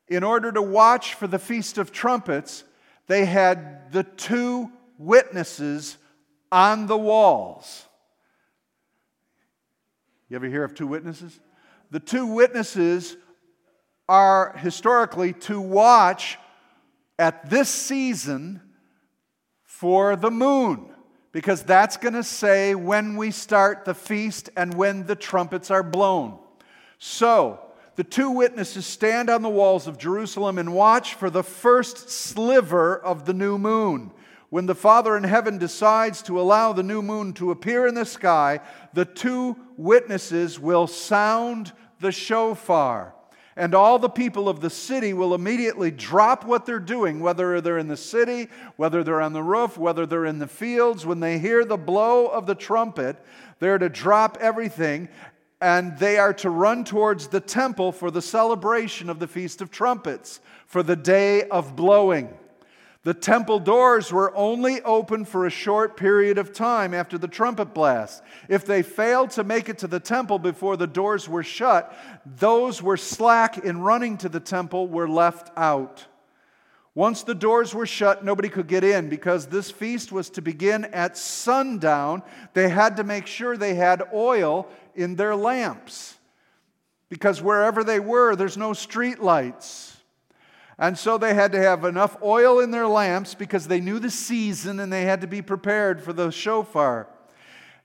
in 0.08 0.24
order 0.24 0.50
to 0.52 0.62
watch 0.62 1.14
for 1.14 1.26
the 1.26 1.38
Feast 1.38 1.78
of 1.78 1.92
Trumpets, 1.92 2.64
they 3.06 3.24
had 3.24 3.92
the 3.92 4.02
two 4.02 4.70
witnesses 4.98 5.98
on 6.50 6.86
the 6.86 6.96
walls. 6.96 7.86
You 10.28 10.36
ever 10.36 10.46
hear 10.46 10.64
of 10.64 10.74
two 10.74 10.86
witnesses? 10.86 11.38
The 11.94 12.00
two 12.00 12.26
witnesses 12.26 13.16
are 14.08 14.56
historically 14.56 15.32
to 15.32 15.60
watch 15.60 16.38
at 17.20 17.48
this 17.48 17.68
season 17.68 18.60
for 19.62 20.16
the 20.16 20.32
moon, 20.32 20.92
because 21.30 21.62
that's 21.62 21.96
going 21.96 22.14
to 22.14 22.24
say 22.24 22.74
when 22.74 23.16
we 23.16 23.30
start 23.30 23.84
the 23.84 23.94
feast 23.94 24.50
and 24.56 24.74
when 24.74 25.06
the 25.06 25.14
trumpets 25.14 25.70
are 25.70 25.84
blown. 25.84 26.40
So, 26.98 27.60
the 27.94 28.02
two 28.02 28.32
witnesses 28.32 28.86
stand 28.86 29.30
on 29.30 29.42
the 29.42 29.48
walls 29.48 29.86
of 29.86 29.96
Jerusalem 29.96 30.58
and 30.58 30.74
watch 30.74 31.14
for 31.14 31.30
the 31.30 31.44
first 31.44 32.10
sliver 32.10 32.98
of 32.98 33.24
the 33.24 33.34
new 33.34 33.56
moon. 33.56 34.10
When 34.50 34.66
the 34.66 34.74
Father 34.74 35.16
in 35.16 35.22
heaven 35.22 35.58
decides 35.58 36.22
to 36.22 36.40
allow 36.40 36.72
the 36.72 36.82
new 36.82 37.02
moon 37.02 37.34
to 37.34 37.52
appear 37.52 37.86
in 37.86 37.94
the 37.94 38.04
sky, 38.04 38.58
the 38.94 39.04
two 39.04 39.56
witnesses 39.76 40.58
will 40.58 40.88
sound 40.88 41.72
the 42.00 42.12
shofar. 42.12 43.14
And 43.56 43.74
all 43.74 44.00
the 44.00 44.08
people 44.08 44.48
of 44.48 44.60
the 44.60 44.70
city 44.70 45.12
will 45.12 45.32
immediately 45.32 45.92
drop 45.92 46.44
what 46.44 46.66
they're 46.66 46.80
doing, 46.80 47.20
whether 47.20 47.60
they're 47.60 47.78
in 47.78 47.86
the 47.86 47.96
city, 47.96 48.48
whether 48.76 49.04
they're 49.04 49.20
on 49.20 49.32
the 49.32 49.44
roof, 49.44 49.78
whether 49.78 50.06
they're 50.06 50.24
in 50.24 50.40
the 50.40 50.48
fields. 50.48 51.06
When 51.06 51.20
they 51.20 51.38
hear 51.38 51.64
the 51.64 51.76
blow 51.76 52.26
of 52.26 52.46
the 52.46 52.56
trumpet, 52.56 53.16
they're 53.60 53.78
to 53.78 53.88
drop 53.88 54.38
everything 54.40 55.08
and 55.60 55.96
they 55.98 56.18
are 56.18 56.34
to 56.34 56.50
run 56.50 56.84
towards 56.84 57.28
the 57.28 57.40
temple 57.40 57.92
for 57.92 58.10
the 58.10 58.20
celebration 58.20 59.08
of 59.08 59.18
the 59.18 59.26
Feast 59.26 59.62
of 59.62 59.70
Trumpets, 59.70 60.40
for 60.66 60.82
the 60.82 60.96
day 60.96 61.44
of 61.44 61.74
blowing. 61.74 62.36
The 63.04 63.14
temple 63.14 63.60
doors 63.60 64.10
were 64.10 64.34
only 64.34 64.80
open 64.80 65.26
for 65.26 65.44
a 65.44 65.50
short 65.50 65.94
period 65.94 66.38
of 66.38 66.54
time 66.54 66.94
after 66.94 67.18
the 67.18 67.28
trumpet 67.28 67.74
blast. 67.74 68.22
If 68.48 68.64
they 68.64 68.82
failed 68.82 69.30
to 69.32 69.44
make 69.44 69.68
it 69.68 69.78
to 69.78 69.86
the 69.86 70.00
temple 70.00 70.38
before 70.38 70.78
the 70.78 70.86
doors 70.86 71.28
were 71.28 71.42
shut, 71.42 71.94
those 72.24 72.82
were 72.82 72.96
slack 72.96 73.58
in 73.58 73.82
running 73.82 74.16
to 74.18 74.30
the 74.30 74.40
temple 74.40 74.88
were 74.88 75.08
left 75.08 75.50
out. 75.54 76.06
Once 76.94 77.24
the 77.24 77.34
doors 77.34 77.74
were 77.74 77.86
shut, 77.86 78.24
nobody 78.24 78.48
could 78.48 78.68
get 78.68 78.84
in 78.84 79.10
because 79.10 79.46
this 79.46 79.70
feast 79.70 80.10
was 80.10 80.30
to 80.30 80.40
begin 80.40 80.86
at 80.86 81.18
sundown. 81.18 82.22
They 82.54 82.70
had 82.70 82.96
to 82.96 83.04
make 83.04 83.26
sure 83.26 83.56
they 83.56 83.74
had 83.74 84.02
oil 84.14 84.66
in 84.94 85.16
their 85.16 85.36
lamps 85.36 86.16
because 87.10 87.42
wherever 87.42 87.84
they 87.84 88.00
were, 88.00 88.34
there's 88.34 88.56
no 88.56 88.72
street 88.72 89.20
lights. 89.20 89.93
And 90.78 90.98
so 90.98 91.18
they 91.18 91.34
had 91.34 91.52
to 91.52 91.58
have 91.60 91.84
enough 91.84 92.16
oil 92.22 92.60
in 92.60 92.70
their 92.70 92.86
lamps 92.86 93.34
because 93.34 93.68
they 93.68 93.80
knew 93.80 93.98
the 93.98 94.10
season 94.10 94.80
and 94.80 94.92
they 94.92 95.02
had 95.02 95.20
to 95.20 95.26
be 95.26 95.42
prepared 95.42 96.02
for 96.02 96.12
the 96.12 96.30
shofar. 96.30 97.08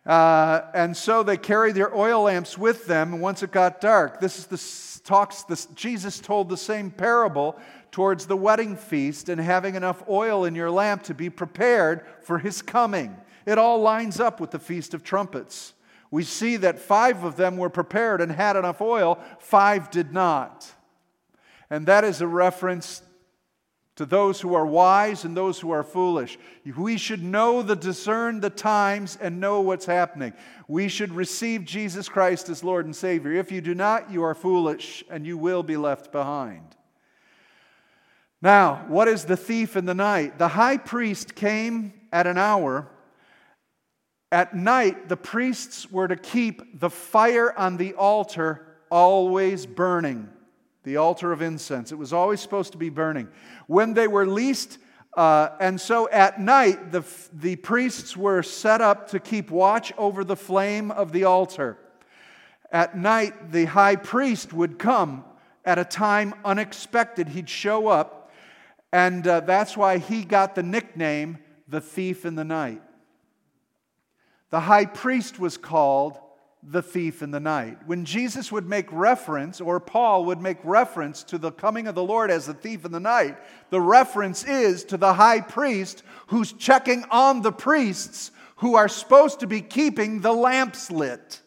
Uh, 0.05 0.61
and 0.73 0.95
so 0.97 1.21
they 1.21 1.37
carried 1.37 1.75
their 1.75 1.95
oil 1.95 2.23
lamps 2.23 2.57
with 2.57 2.87
them 2.87 3.13
And 3.13 3.21
once 3.21 3.43
it 3.43 3.51
got 3.51 3.79
dark. 3.79 4.19
This 4.19 4.39
is 4.39 4.47
the 4.47 5.03
talks, 5.07 5.43
this, 5.43 5.67
Jesus 5.75 6.19
told 6.19 6.49
the 6.49 6.57
same 6.57 6.89
parable 6.89 7.59
towards 7.91 8.25
the 8.25 8.37
wedding 8.37 8.75
feast 8.75 9.29
and 9.29 9.39
having 9.39 9.75
enough 9.75 10.03
oil 10.09 10.45
in 10.45 10.55
your 10.55 10.71
lamp 10.71 11.03
to 11.03 11.13
be 11.13 11.29
prepared 11.29 12.05
for 12.21 12.39
his 12.39 12.61
coming. 12.61 13.15
It 13.45 13.57
all 13.57 13.81
lines 13.81 14.19
up 14.19 14.39
with 14.39 14.51
the 14.51 14.59
Feast 14.59 14.93
of 14.93 15.03
Trumpets. 15.03 15.73
We 16.11 16.23
see 16.23 16.57
that 16.57 16.79
five 16.79 17.23
of 17.23 17.35
them 17.35 17.57
were 17.57 17.69
prepared 17.69 18.21
and 18.21 18.31
had 18.31 18.55
enough 18.55 18.81
oil, 18.81 19.19
five 19.39 19.89
did 19.91 20.13
not. 20.13 20.71
And 21.69 21.85
that 21.85 22.03
is 22.03 22.21
a 22.21 22.27
reference 22.27 23.01
to 23.99 24.05
those 24.05 24.39
who 24.39 24.53
are 24.55 24.65
wise 24.65 25.25
and 25.25 25.35
those 25.35 25.59
who 25.59 25.71
are 25.71 25.83
foolish. 25.83 26.39
We 26.77 26.97
should 26.97 27.21
know 27.21 27.61
the 27.61 27.75
discern 27.75 28.39
the 28.39 28.49
times 28.49 29.17
and 29.19 29.41
know 29.41 29.59
what's 29.59 29.85
happening. 29.85 30.31
We 30.69 30.87
should 30.87 31.11
receive 31.11 31.65
Jesus 31.65 32.07
Christ 32.07 32.47
as 32.47 32.63
Lord 32.63 32.85
and 32.85 32.95
Savior. 32.95 33.33
If 33.33 33.51
you 33.51 33.59
do 33.59 33.75
not, 33.75 34.09
you 34.09 34.23
are 34.23 34.33
foolish 34.33 35.03
and 35.09 35.27
you 35.27 35.37
will 35.37 35.63
be 35.63 35.75
left 35.75 36.13
behind. 36.13 36.77
Now, 38.41 38.85
what 38.87 39.09
is 39.09 39.25
the 39.25 39.35
thief 39.35 39.75
in 39.75 39.85
the 39.85 39.93
night? 39.93 40.39
The 40.39 40.47
high 40.47 40.77
priest 40.77 41.35
came 41.35 41.91
at 42.13 42.25
an 42.25 42.37
hour. 42.37 42.87
At 44.31 44.55
night, 44.55 45.09
the 45.09 45.17
priests 45.17 45.91
were 45.91 46.07
to 46.07 46.15
keep 46.15 46.79
the 46.79 46.89
fire 46.89 47.53
on 47.59 47.75
the 47.75 47.95
altar 47.95 48.65
always 48.89 49.65
burning 49.65 50.29
the 50.89 50.97
altar 50.97 51.31
of 51.31 51.43
incense. 51.43 51.91
It 51.91 51.99
was 51.99 52.13
always 52.13 52.41
supposed 52.41 52.71
to 52.71 52.79
be 52.79 52.89
burning. 52.89 53.27
When 53.67 53.93
they 53.93 54.07
were 54.07 54.25
least, 54.25 54.79
uh, 55.15 55.49
and 55.59 55.79
so 55.79 56.09
at 56.09 56.41
night, 56.41 56.91
the, 56.91 57.03
the 57.31 57.57
priests 57.57 58.17
were 58.17 58.41
set 58.41 58.81
up 58.81 59.11
to 59.11 59.19
keep 59.19 59.51
watch 59.51 59.93
over 59.99 60.23
the 60.23 60.35
flame 60.35 60.89
of 60.89 61.11
the 61.11 61.25
altar. 61.25 61.77
At 62.71 62.97
night, 62.97 63.51
the 63.51 63.65
high 63.65 63.97
priest 63.97 64.51
would 64.51 64.79
come 64.79 65.23
at 65.63 65.77
a 65.77 65.85
time 65.85 66.33
unexpected. 66.43 67.29
He'd 67.29 67.49
show 67.49 67.87
up, 67.87 68.31
and 68.91 69.27
uh, 69.27 69.41
that's 69.41 69.77
why 69.77 69.99
he 69.99 70.23
got 70.23 70.55
the 70.55 70.63
nickname 70.63 71.37
the 71.67 71.81
thief 71.81 72.25
in 72.25 72.33
the 72.33 72.43
night. 72.43 72.81
The 74.49 74.61
high 74.61 74.85
priest 74.85 75.37
was 75.37 75.55
called 75.55 76.17
the 76.63 76.81
thief 76.81 77.21
in 77.21 77.31
the 77.31 77.39
night. 77.39 77.77
When 77.85 78.03
Jesus 78.03 78.51
would 78.51 78.67
make 78.67 78.91
reference, 78.91 79.61
or 79.61 79.79
Paul 79.79 80.25
would 80.25 80.41
make 80.41 80.57
reference 80.63 81.23
to 81.23 81.37
the 81.37 81.51
coming 81.51 81.87
of 81.87 81.95
the 81.95 82.03
Lord 82.03 82.29
as 82.29 82.47
the 82.47 82.53
thief 82.53 82.85
in 82.85 82.91
the 82.91 82.99
night, 82.99 83.37
the 83.69 83.79
reference 83.79 84.43
is 84.43 84.83
to 84.85 84.97
the 84.97 85.13
high 85.13 85.41
priest 85.41 86.03
who's 86.27 86.51
checking 86.53 87.05
on 87.11 87.41
the 87.41 87.51
priests 87.51 88.31
who 88.57 88.75
are 88.75 88.89
supposed 88.89 89.39
to 89.39 89.47
be 89.47 89.61
keeping 89.61 90.19
the 90.19 90.33
lamps 90.33 90.91
lit. 90.91 91.41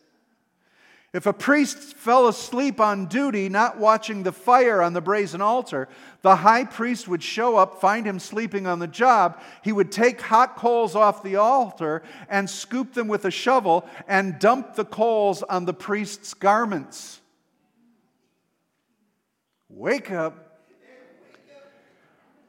If 1.13 1.27
a 1.27 1.33
priest 1.35 1.79
fell 1.79 2.27
asleep 2.27 2.81
on 2.81 3.05
duty, 3.05 3.51
not 3.51 3.77
watching 3.77 4.23
the 4.23 4.33
fire 4.33 4.81
on 4.81 4.95
the 4.95 5.03
brazen 5.03 5.43
altar, 5.43 5.89
the 6.23 6.37
high 6.37 6.65
priest 6.65 7.07
would 7.07 7.23
show 7.23 7.57
up, 7.57 7.83
find 7.83 8.07
him 8.07 8.19
sleeping 8.19 8.67
on 8.67 8.79
the 8.79 8.87
job. 8.87 9.39
He 9.63 9.73
would 9.73 9.93
take 9.93 10.23
hot 10.23 10.57
coals 10.57 10.97
off 10.97 11.23
the 11.23 11.37
altar 11.37 12.03
and 12.31 12.49
scoop 12.49 12.95
them 12.95 13.09
with 13.09 13.27
a 13.27 13.31
shovel 13.31 13.87
and 14.09 14.39
dump 14.39 14.75
the 14.75 14.87
coals 14.87 15.43
on 15.43 15.67
the 15.67 15.75
priest's 15.75 16.33
garments. 16.33 17.21
Wake 19.69 20.11
up. 20.11 20.49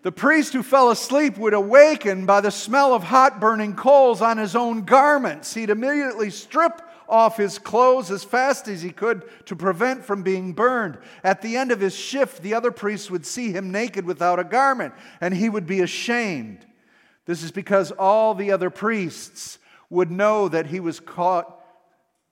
The 0.04 0.12
priest 0.12 0.54
who 0.54 0.64
fell 0.64 0.90
asleep 0.90 1.38
would 1.38 1.54
awaken 1.54 2.26
by 2.26 2.40
the 2.40 2.52
smell 2.52 2.94
of 2.94 3.04
hot 3.04 3.42
burning 3.42 3.76
coals 3.76 4.22
on 4.22 4.38
his 4.38 4.56
own 4.56 4.84
garments. 4.84 5.54
He'd 5.54 5.70
immediately 5.70 6.30
strip 6.30 6.82
off 7.14 7.38
his 7.38 7.60
clothes 7.60 8.10
as 8.10 8.24
fast 8.24 8.68
as 8.68 8.82
he 8.82 8.90
could 8.90 9.24
to 9.46 9.56
prevent 9.56 10.04
from 10.04 10.24
being 10.24 10.52
burned. 10.52 10.98
At 11.24 11.44
the 11.44 11.56
end 11.56 11.72
of 11.72 11.80
his 11.80 11.96
shift, 11.96 12.42
the 12.42 12.56
other 12.56 12.72
priests 12.72 13.12
would 13.12 13.24
see 13.24 13.52
him 13.52 13.72
naked 13.72 14.04
without 14.04 14.40
a 14.40 14.44
garment, 14.44 14.96
and 15.22 15.32
he 15.32 15.48
would 15.48 15.68
be 15.68 15.82
ashamed. 15.82 16.66
This 17.26 17.44
is 17.44 17.52
because 17.52 17.92
all 17.92 18.34
the 18.34 18.52
other 18.52 18.72
priests 18.72 19.60
would 19.92 20.10
know 20.10 20.50
that 20.50 20.66
he 20.66 20.80
was 20.80 21.00
caught 21.00 21.64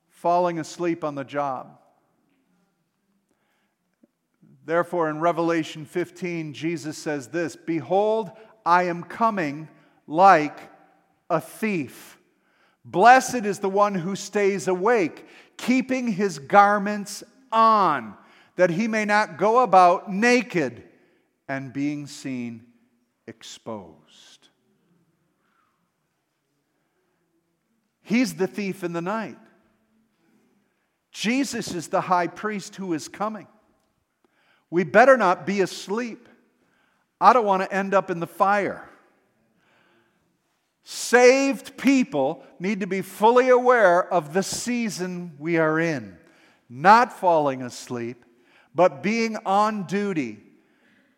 falling 0.10 0.58
asleep 0.58 1.04
on 1.04 1.14
the 1.14 1.24
job. 1.24 1.78
Therefore, 4.66 5.12
in 5.12 5.20
Revelation 5.20 5.86
15, 5.86 6.54
Jesus 6.54 6.98
says 6.98 7.28
this 7.28 7.56
Behold, 7.56 8.32
I 8.66 8.84
am 8.84 9.04
coming 9.04 9.70
like 10.08 10.58
a 11.30 11.40
thief. 11.40 12.18
Blessed 12.84 13.46
is 13.46 13.60
the 13.60 13.70
one 13.70 13.96
who 13.96 14.16
stays 14.16 14.68
awake, 14.68 15.26
keeping 15.58 16.08
his 16.08 16.40
garments 16.40 17.24
on, 17.52 18.16
that 18.56 18.72
he 18.72 18.88
may 18.88 19.06
not 19.06 19.38
go 19.38 19.60
about 19.60 20.12
naked 20.12 20.84
and 21.48 21.72
being 21.72 22.08
seen 22.08 22.66
exposed. 23.28 24.50
He's 28.02 28.34
the 28.36 28.48
thief 28.48 28.84
in 28.84 28.94
the 28.94 29.02
night. 29.02 29.38
Jesus 31.12 31.74
is 31.74 31.88
the 31.88 32.02
high 32.02 32.28
priest 32.28 32.76
who 32.76 32.94
is 32.94 33.08
coming. 33.08 33.48
We 34.70 34.84
better 34.84 35.18
not 35.18 35.46
be 35.46 35.62
asleep. 35.62 36.28
I 37.20 37.34
don't 37.34 37.46
want 37.46 37.64
to 37.64 37.72
end 37.72 37.94
up 37.94 38.10
in 38.10 38.20
the 38.20 38.28
fire. 38.28 38.90
Saved 40.84 41.78
people 41.78 42.44
need 42.60 42.80
to 42.80 42.88
be 42.88 43.02
fully 43.02 43.50
aware 43.50 44.12
of 44.12 44.34
the 44.34 44.44
season 44.44 45.34
we 45.38 45.58
are 45.58 45.80
in, 45.80 46.18
not 46.70 47.14
falling 47.14 47.62
asleep, 47.62 48.26
but 48.74 49.04
being 49.04 49.38
on 49.46 49.84
duty. 49.84 50.40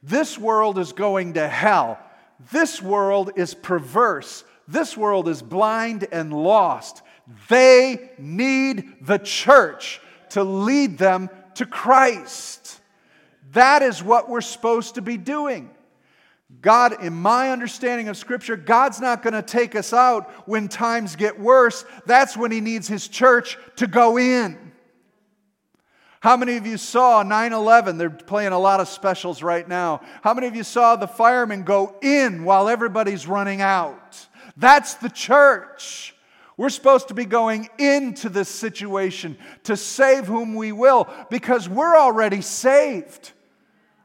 This 0.02 0.38
world 0.38 0.78
is 0.78 0.92
going 0.92 1.34
to 1.34 1.48
hell. 1.48 1.98
This 2.52 2.82
world 2.82 3.32
is 3.38 3.54
perverse. 3.54 4.44
This 4.68 4.98
world 4.98 5.30
is 5.30 5.42
blind 5.42 6.08
and 6.12 6.34
lost. 6.34 7.02
They 7.48 8.12
need 8.18 9.06
the 9.06 9.20
church 9.20 10.02
to 10.32 10.44
lead 10.44 10.98
them 10.98 11.30
to 11.56 11.66
Christ. 11.66 12.82
That 13.54 13.82
is 13.82 14.04
what 14.04 14.30
we're 14.30 14.42
supposed 14.42 14.96
to 14.96 15.02
be 15.02 15.16
doing. 15.16 15.70
God, 16.62 17.04
in 17.04 17.14
my 17.14 17.52
understanding 17.52 18.08
of 18.08 18.18
Scripture, 18.18 18.56
God's 18.56 19.02
not 19.02 19.24
going 19.24 19.34
to 19.34 19.42
take 19.42 19.76
us 19.76 19.94
out 19.94 20.30
when 20.48 20.68
times 20.68 21.16
get 21.16 21.40
worse. 21.40 21.84
That's 22.06 22.38
when 22.38 22.52
He 22.52 22.62
needs 22.62 22.88
His 22.88 23.08
church 23.08 23.58
to 23.78 23.88
go 23.88 24.18
in. 24.18 24.72
How 26.24 26.38
many 26.38 26.56
of 26.56 26.66
you 26.66 26.78
saw 26.78 27.22
9 27.22 27.52
11? 27.52 27.98
They're 27.98 28.10
playing 28.10 28.54
a 28.54 28.60
lot 28.60 28.80
of 28.80 28.88
specials 28.88 29.44
right 29.44 29.68
now. 29.68 30.00
How 30.22 30.34
many 30.34 30.48
of 30.48 30.56
you 30.56 30.64
saw 30.64 30.96
the 30.96 31.08
firemen 31.08 31.64
go 31.64 31.96
in 32.02 32.46
while 32.46 32.70
everybody's 32.70 33.28
running 33.28 33.60
out? 33.60 34.28
That's 34.56 34.94
the 34.94 35.10
church. 35.10 36.16
We're 36.56 36.70
supposed 36.70 37.10
to 37.10 37.14
be 37.14 37.26
going 37.26 37.68
into 37.78 38.30
this 38.30 38.48
situation 38.48 39.38
to 39.64 39.76
save 39.76 40.28
whom 40.28 40.56
we 40.56 40.72
will 40.72 41.10
because 41.30 41.68
we're 41.68 41.98
already 41.98 42.42
saved. 42.42 43.32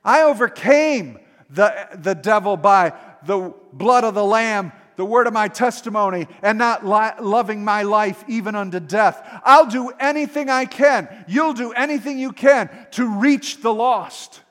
I 0.05 0.23
overcame 0.23 1.21
the, 1.51 1.89
the 1.95 2.15
devil 2.15 2.57
by 2.57 2.93
the 3.25 3.55
blood 3.73 4.05
of 4.05 4.15
the 4.15 4.25
Lamb, 4.25 4.73
the 4.97 5.05
word 5.05 5.27
of 5.27 5.33
my 5.33 5.49
testimony, 5.49 6.27
and 6.43 6.59
not 6.59 6.85
li- 6.85 7.21
loving 7.21 7.65
my 7.65 7.83
life 7.83 8.25
even 8.29 8.55
unto 8.55 8.81
death. 8.81 9.23
I'll 9.45 9.67
do 9.67 9.91
anything 10.01 10.51
I 10.51 10.65
can. 10.67 11.09
You'll 11.29 11.55
do 11.55 11.73
anything 11.73 12.19
you 12.19 12.33
can 12.33 12.69
to 12.93 13.07
reach 13.07 13.63
the 13.63 13.73
lost 13.73 14.43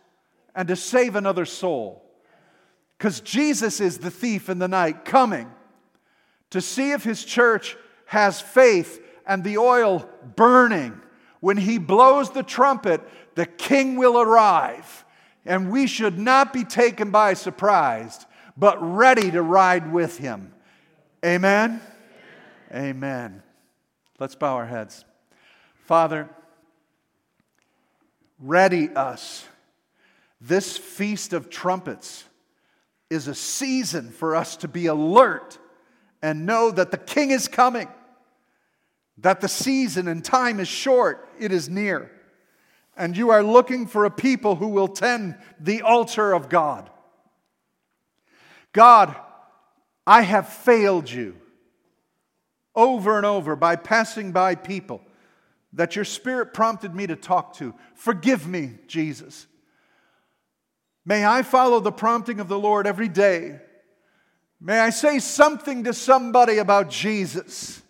and 0.56 0.68
to 0.70 0.76
save 0.76 1.16
another 1.16 1.46
soul. 1.46 2.04
Because 2.98 3.22
Jesus 3.22 3.80
is 3.80 4.00
the 4.00 4.10
thief 4.10 4.50
in 4.50 4.58
the 4.58 4.68
night 4.68 5.06
coming 5.06 5.52
to 6.50 6.62
see 6.62 6.92
if 6.92 7.04
his 7.04 7.24
church 7.24 7.78
has 8.06 8.42
faith 8.42 9.04
and 9.28 9.44
the 9.44 9.58
oil 9.58 10.10
burning. 10.36 11.00
When 11.42 11.58
he 11.58 11.78
blows 11.78 12.32
the 12.32 12.42
trumpet, 12.42 13.02
the 13.36 13.46
king 13.46 13.98
will 13.98 14.20
arrive 14.20 15.06
and 15.48 15.72
we 15.72 15.88
should 15.88 16.20
not 16.20 16.52
be 16.52 16.64
taken 16.66 17.10
by 17.10 17.34
surprise, 17.34 18.26
but 18.58 18.78
ready 18.82 19.32
to 19.32 19.42
ride 19.42 19.92
with 19.92 20.18
him. 20.18 20.54
Amen? 21.26 21.82
Amen. 22.70 22.90
Amen. 22.90 23.44
Let's 24.20 24.36
bow 24.36 24.56
our 24.56 24.66
heads. 24.66 25.06
Father, 25.86 26.30
ready 28.40 28.90
us. 28.90 29.48
This 30.42 30.78
feast 30.78 31.34
of 31.34 31.50
trumpets 31.50 32.26
is 33.10 33.28
a 33.28 33.36
season 33.36 34.12
for 34.12 34.36
us 34.36 34.58
to 34.58 34.68
be 34.68 34.88
alert 34.88 35.58
and 36.22 36.46
know 36.46 36.72
that 36.72 36.92
the 36.92 36.98
king 36.98 37.32
is 37.32 37.48
coming, 37.48 37.88
that 39.20 39.40
the 39.40 39.48
season 39.48 40.10
and 40.10 40.26
time 40.26 40.60
is 40.60 40.68
short, 40.68 41.28
it 41.40 41.54
is 41.54 41.70
near 41.70 42.12
and 42.98 43.16
you 43.16 43.30
are 43.30 43.44
looking 43.44 43.88
for 43.88 44.06
a 44.06 44.12
people 44.12 44.56
who 44.56 44.68
will 44.68 44.88
tend 44.88 45.38
the 45.60 45.82
altar 45.82 46.34
of 46.34 46.50
God. 46.50 46.90
God, 48.74 49.16
I 50.06 50.22
have 50.22 50.50
failed 50.50 51.10
you 51.10 51.36
over 52.76 53.18
and 53.18 53.26
over 53.26 53.56
by 53.56 53.76
passing 53.76 54.32
by 54.32 54.56
people 54.56 55.02
that 55.74 55.96
your 55.96 56.06
spirit 56.06 56.54
prompted 56.54 56.96
me 56.96 57.08
to 57.08 57.16
talk 57.16 57.56
to. 57.58 57.74
Forgive 57.96 58.48
me, 58.48 58.76
Jesus. 58.88 59.48
May 61.06 61.26
I 61.26 61.44
follow 61.44 61.80
the 61.80 61.92
prompting 61.92 62.40
of 62.40 62.48
the 62.48 62.60
Lord 62.60 62.88
every 62.88 63.08
day. 63.08 63.60
May 64.60 64.80
I 64.80 64.90
say 64.90 65.20
something 65.20 65.84
to 65.84 65.94
somebody 65.94 66.58
about 66.58 66.90
Jesus. 66.90 67.82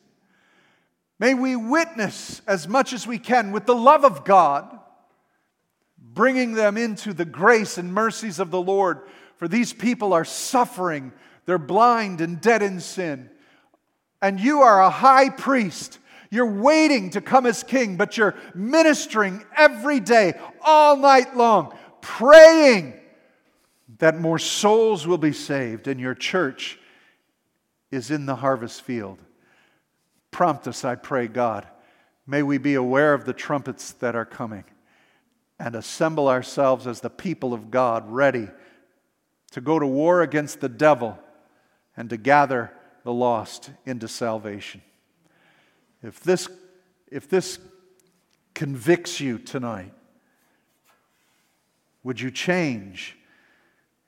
May 1.19 1.33
we 1.33 1.55
witness 1.55 2.41
as 2.45 2.67
much 2.67 2.93
as 2.93 3.07
we 3.07 3.17
can 3.17 3.51
with 3.51 3.65
the 3.65 3.75
love 3.75 4.05
of 4.05 4.23
God 4.23 4.76
bringing 6.17 6.53
them 6.53 6.77
into 6.77 7.13
the 7.13 7.23
grace 7.23 7.77
and 7.77 7.93
mercies 7.93 8.39
of 8.39 8.49
the 8.49 8.59
Lord. 8.59 9.01
For 9.37 9.47
these 9.47 9.71
people 9.71 10.13
are 10.13 10.25
suffering, 10.25 11.13
they're 11.45 11.59
blind 11.59 12.21
and 12.21 12.41
dead 12.41 12.63
in 12.63 12.79
sin. 12.79 13.29
And 14.19 14.39
you 14.39 14.61
are 14.61 14.81
a 14.81 14.89
high 14.89 15.29
priest. 15.29 15.99
You're 16.31 16.59
waiting 16.59 17.11
to 17.11 17.21
come 17.21 17.45
as 17.45 17.61
king, 17.61 17.97
but 17.97 18.17
you're 18.17 18.33
ministering 18.55 19.45
every 19.55 19.99
day, 19.99 20.33
all 20.59 20.97
night 20.97 21.37
long, 21.37 21.77
praying 22.01 22.99
that 23.99 24.19
more 24.19 24.39
souls 24.39 25.05
will 25.05 25.19
be 25.19 25.33
saved 25.33 25.87
and 25.87 25.99
your 25.99 26.15
church 26.15 26.79
is 27.91 28.09
in 28.09 28.25
the 28.25 28.35
harvest 28.35 28.81
field. 28.81 29.19
Prompt 30.31 30.67
us, 30.67 30.83
I 30.83 30.95
pray, 30.95 31.27
God. 31.27 31.67
May 32.25 32.41
we 32.41 32.57
be 32.57 32.73
aware 32.73 33.13
of 33.13 33.25
the 33.25 33.33
trumpets 33.33 33.91
that 33.93 34.15
are 34.15 34.25
coming 34.25 34.65
and 35.59 35.75
assemble 35.75 36.27
ourselves 36.27 36.85
as 36.87 37.01
the 37.01 37.09
people 37.09 37.53
of 37.53 37.71
God, 37.71 38.09
ready 38.09 38.47
to 39.51 39.61
go 39.61 39.79
to 39.79 39.87
war 39.87 40.21
against 40.21 40.59
the 40.59 40.69
devil 40.69 41.17
and 41.95 42.09
to 42.09 42.17
gather 42.17 42.71
the 43.03 43.13
lost 43.13 43.71
into 43.85 44.07
salvation. 44.07 44.81
If 46.03 46.19
this, 46.19 46.47
if 47.11 47.27
this 47.29 47.57
convicts 48.53 49.19
you 49.19 49.39
tonight, 49.39 49.93
would 52.03 52.21
you 52.21 52.31
change 52.31 53.17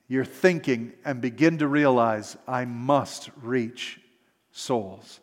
your 0.06 0.24
thinking 0.24 0.92
and 1.04 1.20
begin 1.20 1.58
to 1.58 1.68
realize, 1.68 2.36
I 2.46 2.64
must 2.64 3.30
reach 3.42 4.00
souls? 4.52 5.20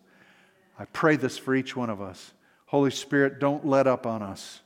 I 0.77 0.85
pray 0.85 1.15
this 1.15 1.37
for 1.37 1.55
each 1.55 1.75
one 1.75 1.89
of 1.89 2.01
us. 2.01 2.33
Holy 2.67 2.91
Spirit, 2.91 3.39
don't 3.39 3.65
let 3.65 3.87
up 3.87 4.05
on 4.05 4.21
us. 4.21 4.61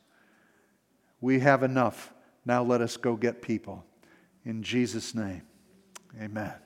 We 1.22 1.40
have 1.40 1.64
enough. 1.64 2.14
Now 2.46 2.64
let 2.64 2.82
us 2.82 2.98
go 2.98 3.16
get 3.16 3.42
people. 3.42 3.86
In 4.44 4.64
Jesus' 4.64 5.14
name, 5.14 5.44
amen. 6.20 6.61